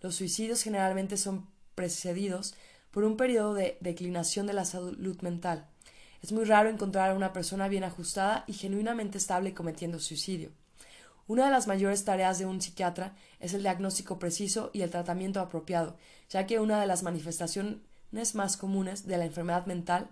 Los 0.00 0.16
suicidios 0.16 0.62
generalmente 0.62 1.16
son 1.16 1.48
precedidos 1.74 2.54
por 2.90 3.04
un 3.04 3.16
periodo 3.16 3.54
de 3.54 3.78
declinación 3.80 4.46
de 4.46 4.54
la 4.54 4.64
salud 4.64 5.20
mental. 5.20 5.68
Es 6.22 6.32
muy 6.32 6.44
raro 6.44 6.68
encontrar 6.68 7.10
a 7.10 7.14
una 7.14 7.32
persona 7.32 7.68
bien 7.68 7.84
ajustada 7.84 8.44
y 8.46 8.52
genuinamente 8.52 9.18
estable 9.18 9.54
cometiendo 9.54 9.98
suicidio. 9.98 10.50
Una 11.26 11.44
de 11.44 11.50
las 11.50 11.66
mayores 11.66 12.04
tareas 12.04 12.38
de 12.38 12.46
un 12.46 12.60
psiquiatra 12.60 13.14
es 13.38 13.54
el 13.54 13.62
diagnóstico 13.62 14.18
preciso 14.18 14.70
y 14.72 14.82
el 14.82 14.90
tratamiento 14.90 15.40
apropiado, 15.40 15.96
ya 16.28 16.44
que 16.46 16.58
una 16.58 16.80
de 16.80 16.86
las 16.86 17.02
manifestaciones 17.02 18.34
más 18.34 18.56
comunes 18.56 19.06
de 19.06 19.16
la 19.16 19.24
enfermedad 19.24 19.64
mental 19.66 20.08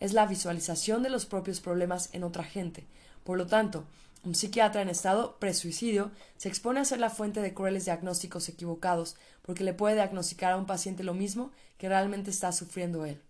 es 0.00 0.12
la 0.12 0.26
visualización 0.26 1.02
de 1.02 1.10
los 1.10 1.26
propios 1.26 1.60
problemas 1.60 2.10
en 2.12 2.24
otra 2.24 2.44
gente. 2.44 2.86
Por 3.24 3.38
lo 3.38 3.46
tanto, 3.46 3.84
un 4.22 4.34
psiquiatra 4.34 4.82
en 4.82 4.90
estado 4.90 5.38
presuicidio 5.38 6.10
se 6.36 6.48
expone 6.48 6.80
a 6.80 6.84
ser 6.84 7.00
la 7.00 7.08
fuente 7.08 7.40
de 7.40 7.54
crueles 7.54 7.86
diagnósticos 7.86 8.48
equivocados, 8.50 9.16
porque 9.42 9.64
le 9.64 9.72
puede 9.72 9.94
diagnosticar 9.94 10.52
a 10.52 10.56
un 10.58 10.66
paciente 10.66 11.04
lo 11.04 11.14
mismo 11.14 11.52
que 11.78 11.88
realmente 11.88 12.30
está 12.30 12.52
sufriendo 12.52 13.06
él. 13.06 13.22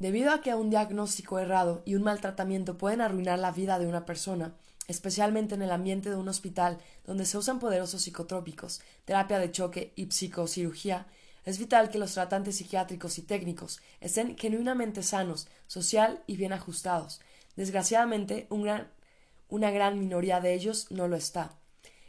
Debido 0.00 0.32
a 0.32 0.40
que 0.40 0.54
un 0.54 0.70
diagnóstico 0.70 1.38
errado 1.38 1.82
y 1.84 1.94
un 1.94 2.02
mal 2.02 2.22
tratamiento 2.22 2.78
pueden 2.78 3.02
arruinar 3.02 3.38
la 3.38 3.52
vida 3.52 3.78
de 3.78 3.86
una 3.86 4.06
persona, 4.06 4.54
especialmente 4.88 5.54
en 5.54 5.60
el 5.60 5.70
ambiente 5.70 6.08
de 6.08 6.16
un 6.16 6.26
hospital 6.26 6.78
donde 7.04 7.26
se 7.26 7.36
usan 7.36 7.58
poderosos 7.58 8.00
psicotrópicos, 8.00 8.80
terapia 9.04 9.38
de 9.38 9.52
choque 9.52 9.92
y 9.96 10.10
psicocirugía, 10.10 11.06
es 11.44 11.58
vital 11.58 11.90
que 11.90 11.98
los 11.98 12.14
tratantes 12.14 12.56
psiquiátricos 12.56 13.18
y 13.18 13.22
técnicos 13.22 13.82
estén 14.00 14.38
genuinamente 14.38 15.02
sanos, 15.02 15.48
social 15.66 16.22
y 16.26 16.38
bien 16.38 16.54
ajustados. 16.54 17.20
Desgraciadamente, 17.56 18.46
una 18.48 19.70
gran 19.70 19.98
minoría 19.98 20.40
de 20.40 20.54
ellos 20.54 20.86
no 20.88 21.08
lo 21.08 21.16
está. 21.16 21.58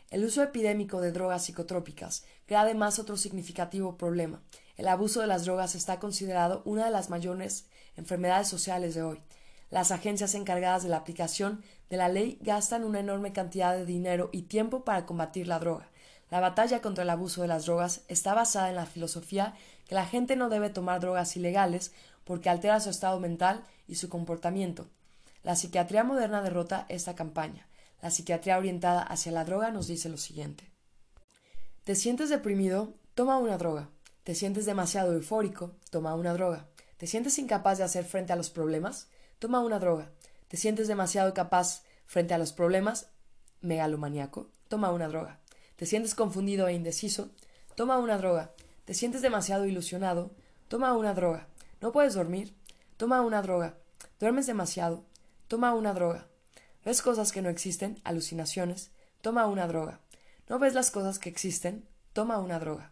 El 0.10 0.24
uso 0.24 0.42
epidémico 0.44 1.02
de 1.02 1.12
drogas 1.12 1.44
psicotrópicas 1.44 2.24
crea 2.46 2.62
además 2.62 3.00
otro 3.00 3.18
significativo 3.18 3.98
problema. 3.98 4.42
El 4.82 4.88
abuso 4.88 5.22
de 5.22 5.28
las 5.28 5.46
drogas 5.46 5.76
está 5.76 6.00
considerado 6.00 6.64
una 6.66 6.86
de 6.86 6.90
las 6.90 7.12
mayores 7.12 7.68
enfermedades 7.98 8.48
sociales 8.48 8.96
de 8.96 9.04
hoy. 9.04 9.22
Las 9.70 9.92
agencias 9.92 10.34
encargadas 10.34 10.82
de 10.82 10.90
la 10.90 10.98
aplicación 10.98 11.64
de 11.92 11.98
la 11.98 12.10
ley 12.10 12.40
gastan 12.42 12.84
una 12.84 13.00
enorme 13.00 13.32
cantidad 13.32 13.78
de 13.78 13.86
dinero 13.86 14.32
y 14.32 14.42
tiempo 14.42 14.84
para 14.84 15.06
combatir 15.06 15.48
la 15.48 15.60
droga. 15.60 15.92
La 16.32 16.40
batalla 16.40 16.82
contra 16.82 17.04
el 17.04 17.12
abuso 17.12 17.44
de 17.44 17.48
las 17.48 17.68
drogas 17.68 18.02
está 18.08 18.34
basada 18.34 18.70
en 18.70 18.76
la 18.76 18.88
filosofía 18.88 19.54
que 19.88 19.94
la 19.94 20.08
gente 20.08 20.36
no 20.36 20.50
debe 20.50 20.72
tomar 20.72 21.00
drogas 21.00 21.38
ilegales 21.38 21.92
porque 22.24 22.50
altera 22.50 22.80
su 22.80 22.90
estado 22.90 23.20
mental 23.20 23.64
y 23.88 23.98
su 23.98 24.10
comportamiento. 24.10 24.88
La 25.44 25.56
psiquiatría 25.56 26.04
moderna 26.04 26.42
derrota 26.42 26.88
esta 26.90 27.14
campaña. 27.14 27.68
La 28.02 28.10
psiquiatría 28.10 28.58
orientada 28.58 29.04
hacia 29.04 29.32
la 29.32 29.46
droga 29.46 29.70
nos 29.70 29.86
dice 29.86 30.10
lo 30.10 30.18
siguiente. 30.18 30.72
¿Te 31.84 31.94
sientes 31.94 32.30
deprimido? 32.30 32.96
Toma 33.14 33.38
una 33.38 33.60
droga. 33.60 33.90
¿Te 34.24 34.36
sientes 34.36 34.66
demasiado 34.66 35.14
eufórico? 35.14 35.72
Toma 35.90 36.14
una 36.16 36.34
droga. 36.34 36.68
¿Te 36.98 37.08
sientes 37.08 37.40
incapaz 37.40 37.80
de 37.80 37.84
hacer 37.84 38.06
frente 38.06 38.34
a 38.34 38.36
los 38.36 38.50
problemas? 38.50 39.10
Toma 39.40 39.62
una 39.62 39.80
droga. 39.80 40.12
¿Te 40.48 40.58
sientes 40.58 40.88
demasiado 40.88 41.34
capaz 41.34 41.84
frente 42.06 42.34
a 42.34 42.38
los 42.38 42.54
problemas? 42.54 43.08
megalomaniaco, 43.62 44.50
toma 44.68 44.92
una 44.92 45.08
droga. 45.08 45.40
¿Te 45.76 45.86
sientes 45.86 46.16
confundido 46.16 46.68
e 46.68 46.74
indeciso? 46.74 47.32
Toma 47.76 47.98
una 47.98 48.18
droga. 48.18 48.54
¿Te 48.86 48.94
sientes 48.94 49.22
demasiado 49.22 49.66
ilusionado? 49.66 50.32
Toma 50.68 50.94
una 50.94 51.14
droga. 51.14 51.48
¿No 51.80 51.92
puedes 51.92 52.14
dormir? 52.14 52.56
Toma 52.98 53.22
una 53.22 53.42
droga. 53.42 53.78
¿Duermes 54.20 54.46
demasiado? 54.46 55.06
Toma 55.48 55.74
una 55.74 55.94
droga. 55.94 56.28
¿Ves 56.86 57.02
cosas 57.02 57.32
que 57.32 57.42
no 57.42 57.50
existen? 57.50 58.00
Alucinaciones. 58.04 58.92
Toma 59.22 59.48
una 59.48 59.68
droga. 59.68 60.00
¿No 60.50 60.60
ves 60.60 60.74
las 60.74 60.92
cosas 60.92 61.20
que 61.20 61.30
existen? 61.30 61.88
Toma 62.14 62.40
una 62.40 62.60
droga. 62.60 62.92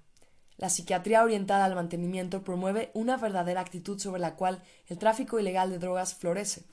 La 0.60 0.68
psiquiatría 0.68 1.24
orientada 1.24 1.64
al 1.64 1.74
mantenimiento 1.74 2.44
promueve 2.44 2.92
una 2.94 3.16
verdadera 3.16 3.62
actitud 3.62 3.98
sobre 3.98 4.20
la 4.20 4.36
cual 4.36 4.62
el 4.90 4.98
tráfico 4.98 5.40
ilegal 5.40 5.70
de 5.70 5.80
drogas 5.80 6.16
florece. 6.16 6.64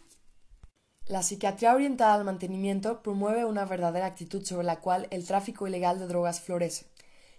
La 1.07 1.22
psiquiatría 1.22 1.72
orientada 1.72 2.14
al 2.14 2.25
mantenimiento 2.25 3.01
promueve 3.01 3.44
una 3.44 3.64
verdadera 3.64 4.07
actitud 4.07 4.44
sobre 4.44 4.66
la 4.66 4.81
cual 4.81 5.07
el 5.12 5.25
tráfico 5.25 5.68
ilegal 5.68 6.01
de 6.01 6.09
drogas 6.09 6.40
florece. 6.40 6.87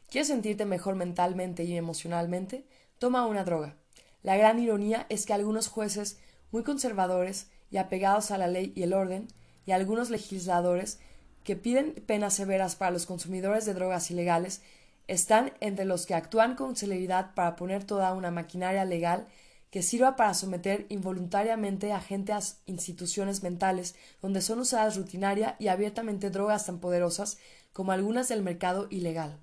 ¿Quieres 0.10 0.29
sentirte 0.29 0.63
mejor 0.63 0.95
mentalmente 0.95 1.65
y 1.65 1.75
emocionalmente? 1.75 2.65
Toma 2.97 3.25
una 3.25 3.43
droga. 3.43 3.75
La 4.23 4.38
gran 4.38 4.57
ironía 4.57 5.05
es 5.10 5.25
que 5.25 5.33
algunos 5.33 5.67
jueces 5.67 6.17
muy 6.51 6.63
conservadores 6.63 7.49
y 7.69 7.75
apegados 7.75 8.31
a 8.31 8.38
la 8.38 8.47
ley 8.47 8.71
y 8.73 8.83
el 8.83 8.93
orden, 8.93 9.27
y 9.65 9.71
algunos 9.73 10.10
legisladores 10.10 10.99
que 11.43 11.57
piden 11.57 11.91
penas 12.07 12.36
severas 12.36 12.77
para 12.77 12.91
los 12.91 13.05
consumidores 13.05 13.65
de 13.65 13.73
drogas 13.73 14.10
ilegales, 14.12 14.62
están 15.08 15.54
entre 15.60 15.86
los 15.86 16.06
que 16.06 16.15
actúan 16.15 16.56
con 16.56 16.76
celeridad 16.76 17.34
para 17.34 17.56
poner 17.56 17.84
toda 17.84 18.13
una 18.13 18.32
maquinaria 18.32 18.86
legal 18.86 19.28
que 19.72 19.84
sirva 19.84 20.15
para 20.15 20.34
someter 20.34 20.86
involuntariamente 20.89 21.91
a 21.91 22.00
gente 22.00 22.34
a 22.34 22.39
instituciones 22.65 23.43
mentales 23.43 23.96
donde 24.22 24.41
son 24.41 24.60
usadas 24.60 24.96
rutinaria 24.96 25.56
y 25.60 25.67
abiertamente 25.67 26.30
drogas 26.30 26.65
tan 26.65 26.80
poderosas 26.80 27.38
como 27.74 27.91
algunas 27.91 28.30
del 28.30 28.43
mercado 28.43 28.88
ilegal. 28.89 29.39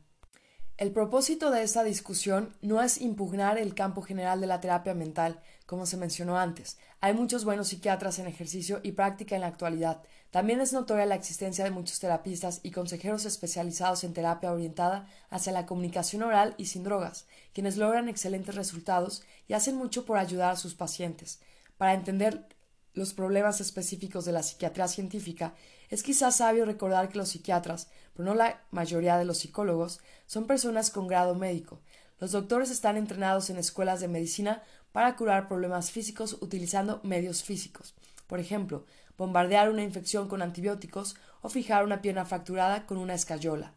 El 0.76 0.90
propósito 0.90 1.52
de 1.52 1.62
esta 1.62 1.84
discusión 1.84 2.52
no 2.60 2.82
es 2.82 3.00
impugnar 3.00 3.58
el 3.58 3.76
campo 3.76 4.02
general 4.02 4.40
de 4.40 4.48
la 4.48 4.60
terapia 4.60 4.92
mental, 4.92 5.40
como 5.66 5.86
se 5.86 5.96
mencionó 5.96 6.36
antes. 6.36 6.78
Hay 7.00 7.14
muchos 7.14 7.44
buenos 7.44 7.68
psiquiatras 7.68 8.18
en 8.18 8.26
ejercicio 8.26 8.80
y 8.82 8.92
práctica 8.92 9.36
en 9.36 9.42
la 9.42 9.46
actualidad. 9.46 10.02
También 10.34 10.60
es 10.60 10.72
notoria 10.72 11.06
la 11.06 11.14
existencia 11.14 11.62
de 11.62 11.70
muchos 11.70 12.00
terapistas 12.00 12.58
y 12.64 12.72
consejeros 12.72 13.24
especializados 13.24 14.02
en 14.02 14.14
terapia 14.14 14.50
orientada 14.50 15.08
hacia 15.30 15.52
la 15.52 15.64
comunicación 15.64 16.24
oral 16.24 16.56
y 16.58 16.66
sin 16.66 16.82
drogas, 16.82 17.26
quienes 17.52 17.76
logran 17.76 18.08
excelentes 18.08 18.56
resultados 18.56 19.22
y 19.46 19.52
hacen 19.52 19.76
mucho 19.76 20.04
por 20.04 20.18
ayudar 20.18 20.50
a 20.50 20.56
sus 20.56 20.74
pacientes. 20.74 21.38
Para 21.78 21.94
entender 21.94 22.48
los 22.94 23.14
problemas 23.14 23.60
específicos 23.60 24.24
de 24.24 24.32
la 24.32 24.42
psiquiatría 24.42 24.88
científica, 24.88 25.54
es 25.88 26.02
quizás 26.02 26.34
sabio 26.34 26.64
recordar 26.64 27.10
que 27.10 27.18
los 27.18 27.28
psiquiatras, 27.28 27.86
pero 28.12 28.24
no 28.24 28.34
la 28.34 28.60
mayoría 28.72 29.16
de 29.18 29.24
los 29.24 29.38
psicólogos, 29.38 30.00
son 30.26 30.48
personas 30.48 30.90
con 30.90 31.06
grado 31.06 31.36
médico. 31.36 31.78
Los 32.18 32.32
doctores 32.32 32.72
están 32.72 32.96
entrenados 32.96 33.50
en 33.50 33.56
escuelas 33.56 34.00
de 34.00 34.08
medicina 34.08 34.64
para 34.90 35.14
curar 35.14 35.46
problemas 35.46 35.92
físicos 35.92 36.38
utilizando 36.40 36.98
medios 37.04 37.44
físicos. 37.44 37.94
Por 38.26 38.40
ejemplo, 38.40 38.84
bombardear 39.18 39.70
una 39.70 39.82
infección 39.82 40.28
con 40.28 40.42
antibióticos 40.42 41.16
o 41.42 41.48
fijar 41.48 41.84
una 41.84 42.02
pierna 42.02 42.24
fracturada 42.24 42.86
con 42.86 42.98
una 42.98 43.14
escayola. 43.14 43.72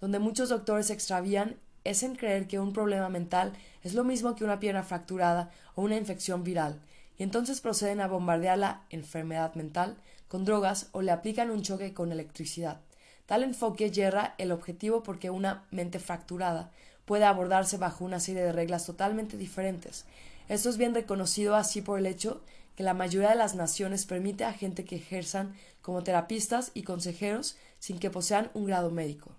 Donde 0.00 0.18
muchos 0.18 0.48
doctores 0.48 0.86
se 0.86 0.94
extravían 0.94 1.56
es 1.84 2.02
en 2.02 2.16
creer 2.16 2.46
que 2.46 2.58
un 2.58 2.72
problema 2.72 3.08
mental 3.08 3.52
es 3.82 3.94
lo 3.94 4.04
mismo 4.04 4.36
que 4.36 4.44
una 4.44 4.60
pierna 4.60 4.82
fracturada 4.82 5.50
o 5.74 5.82
una 5.82 5.96
infección 5.96 6.44
viral, 6.44 6.80
y 7.18 7.22
entonces 7.22 7.60
proceden 7.60 8.00
a 8.00 8.08
bombardear 8.08 8.58
la 8.58 8.82
enfermedad 8.90 9.54
mental 9.54 9.96
con 10.28 10.44
drogas 10.44 10.88
o 10.92 11.02
le 11.02 11.10
aplican 11.10 11.50
un 11.50 11.62
choque 11.62 11.92
con 11.92 12.12
electricidad. 12.12 12.80
Tal 13.26 13.42
enfoque 13.42 13.90
yerra 13.90 14.34
el 14.38 14.52
objetivo 14.52 15.02
porque 15.02 15.30
una 15.30 15.64
mente 15.70 15.98
fracturada 15.98 16.70
puede 17.04 17.24
abordarse 17.24 17.76
bajo 17.76 18.04
una 18.04 18.20
serie 18.20 18.42
de 18.42 18.52
reglas 18.52 18.86
totalmente 18.86 19.36
diferentes. 19.36 20.04
Esto 20.48 20.68
es 20.68 20.78
bien 20.78 20.94
reconocido 20.94 21.56
así 21.56 21.82
por 21.82 21.98
el 21.98 22.06
hecho 22.06 22.40
que 22.80 22.84
la 22.84 22.94
mayoría 22.94 23.28
de 23.28 23.36
las 23.36 23.56
naciones 23.56 24.06
permite 24.06 24.42
a 24.46 24.54
gente 24.54 24.86
que 24.86 24.96
ejerzan 24.96 25.54
como 25.82 26.02
terapistas 26.02 26.70
y 26.72 26.82
consejeros 26.82 27.58
sin 27.78 27.98
que 27.98 28.08
posean 28.08 28.50
un 28.54 28.64
grado 28.64 28.90
médico. 28.90 29.36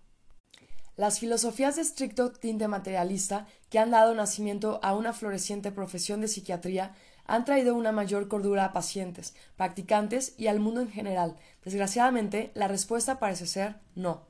Las 0.95 1.19
filosofías 1.19 1.75
de 1.75 1.82
estricto 1.82 2.32
tinte 2.32 2.67
materialista 2.67 3.47
que 3.71 3.80
han 3.80 3.89
dado 3.89 4.13
nacimiento 4.13 4.80
a 4.84 4.93
una 4.93 5.12
floreciente 5.12 5.71
profesión 5.71 6.21
de 6.21 6.27
psiquiatría 6.27 6.93
han 7.25 7.43
traído 7.43 7.73
una 7.73 7.91
mayor 7.91 8.27
cordura 8.27 8.63
a 8.63 8.73
pacientes, 8.73 9.34
practicantes 9.56 10.36
y 10.38 10.45
al 10.45 10.60
mundo 10.60 10.80
en 10.82 10.91
general. 10.91 11.36
Desgraciadamente, 11.65 12.51
la 12.54 12.67
respuesta 12.67 13.17
parece 13.17 13.47
ser 13.47 13.77
no. 13.95 14.21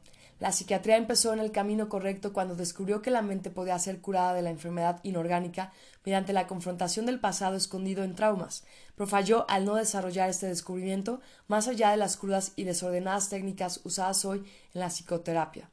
La 0.41 0.51
psiquiatría 0.51 0.97
empezó 0.97 1.33
en 1.33 1.39
el 1.39 1.51
camino 1.51 1.87
correcto 1.87 2.33
cuando 2.33 2.55
descubrió 2.55 3.03
que 3.03 3.11
la 3.11 3.21
mente 3.21 3.51
podía 3.51 3.77
ser 3.77 4.01
curada 4.01 4.33
de 4.33 4.41
la 4.41 4.49
enfermedad 4.49 4.99
inorgánica 5.03 5.71
mediante 6.03 6.33
la 6.33 6.47
confrontación 6.47 7.05
del 7.05 7.19
pasado 7.19 7.55
escondido 7.55 8.03
en 8.03 8.15
traumas, 8.15 8.63
pero 8.95 9.05
falló 9.05 9.47
al 9.51 9.65
no 9.65 9.75
desarrollar 9.75 10.31
este 10.31 10.47
descubrimiento 10.47 11.21
más 11.47 11.67
allá 11.67 11.91
de 11.91 11.97
las 11.97 12.17
crudas 12.17 12.53
y 12.55 12.63
desordenadas 12.63 13.29
técnicas 13.29 13.81
usadas 13.83 14.25
hoy 14.25 14.39
en 14.73 14.81
la 14.81 14.89
psicoterapia. 14.89 15.69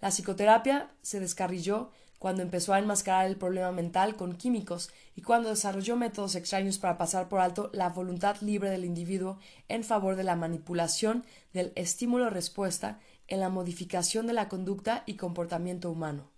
La 0.00 0.12
psicoterapia 0.12 0.88
se 1.02 1.18
descarrilló 1.18 1.90
cuando 2.20 2.42
empezó 2.42 2.74
a 2.74 2.78
enmascarar 2.78 3.26
el 3.26 3.36
problema 3.36 3.72
mental 3.72 4.14
con 4.14 4.36
químicos 4.36 4.90
y 5.16 5.22
cuando 5.22 5.48
desarrolló 5.48 5.96
métodos 5.96 6.36
extraños 6.36 6.78
para 6.78 6.96
pasar 6.96 7.28
por 7.28 7.40
alto 7.40 7.70
la 7.72 7.88
voluntad 7.88 8.36
libre 8.40 8.70
del 8.70 8.84
individuo 8.84 9.40
en 9.68 9.82
favor 9.82 10.14
de 10.14 10.22
la 10.22 10.36
manipulación 10.36 11.24
del 11.52 11.72
estímulo-respuesta 11.74 13.00
en 13.28 13.40
la 13.40 13.48
modificación 13.48 14.26
de 14.26 14.32
la 14.32 14.48
conducta 14.48 15.02
y 15.06 15.14
comportamiento 15.14 15.90
humano. 15.90 16.30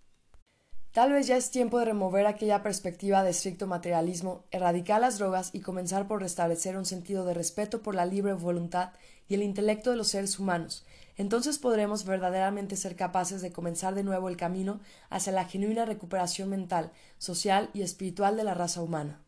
Tal 0.91 1.13
vez 1.13 1.27
ya 1.27 1.37
es 1.37 1.51
tiempo 1.51 1.77
de 1.77 1.85
remover 1.85 2.25
aquella 2.25 2.63
perspectiva 2.63 3.21
de 3.23 3.29
estricto 3.29 3.67
materialismo, 3.67 4.45
erradicar 4.49 4.99
las 4.99 5.19
drogas 5.19 5.51
y 5.53 5.59
comenzar 5.59 6.07
por 6.07 6.21
restablecer 6.21 6.77
un 6.77 6.85
sentido 6.85 7.25
de 7.25 7.35
respeto 7.35 7.83
por 7.83 7.93
la 7.93 8.07
libre 8.07 8.33
voluntad 8.33 8.93
y 9.27 9.35
el 9.35 9.43
intelecto 9.43 9.91
de 9.91 9.97
los 9.97 10.07
seres 10.07 10.39
humanos. 10.39 10.85
Entonces 11.15 11.59
podremos 11.59 12.05
verdaderamente 12.05 12.75
ser 12.75 12.95
capaces 12.95 13.41
de 13.41 13.51
comenzar 13.51 13.93
de 13.93 14.03
nuevo 14.03 14.29
el 14.29 14.37
camino 14.37 14.79
hacia 15.11 15.31
la 15.31 15.45
genuina 15.45 15.85
recuperación 15.85 16.49
mental, 16.49 16.91
social 17.19 17.69
y 17.73 17.83
espiritual 17.83 18.35
de 18.35 18.45
la 18.45 18.55
raza 18.55 18.81
humana. 18.81 19.21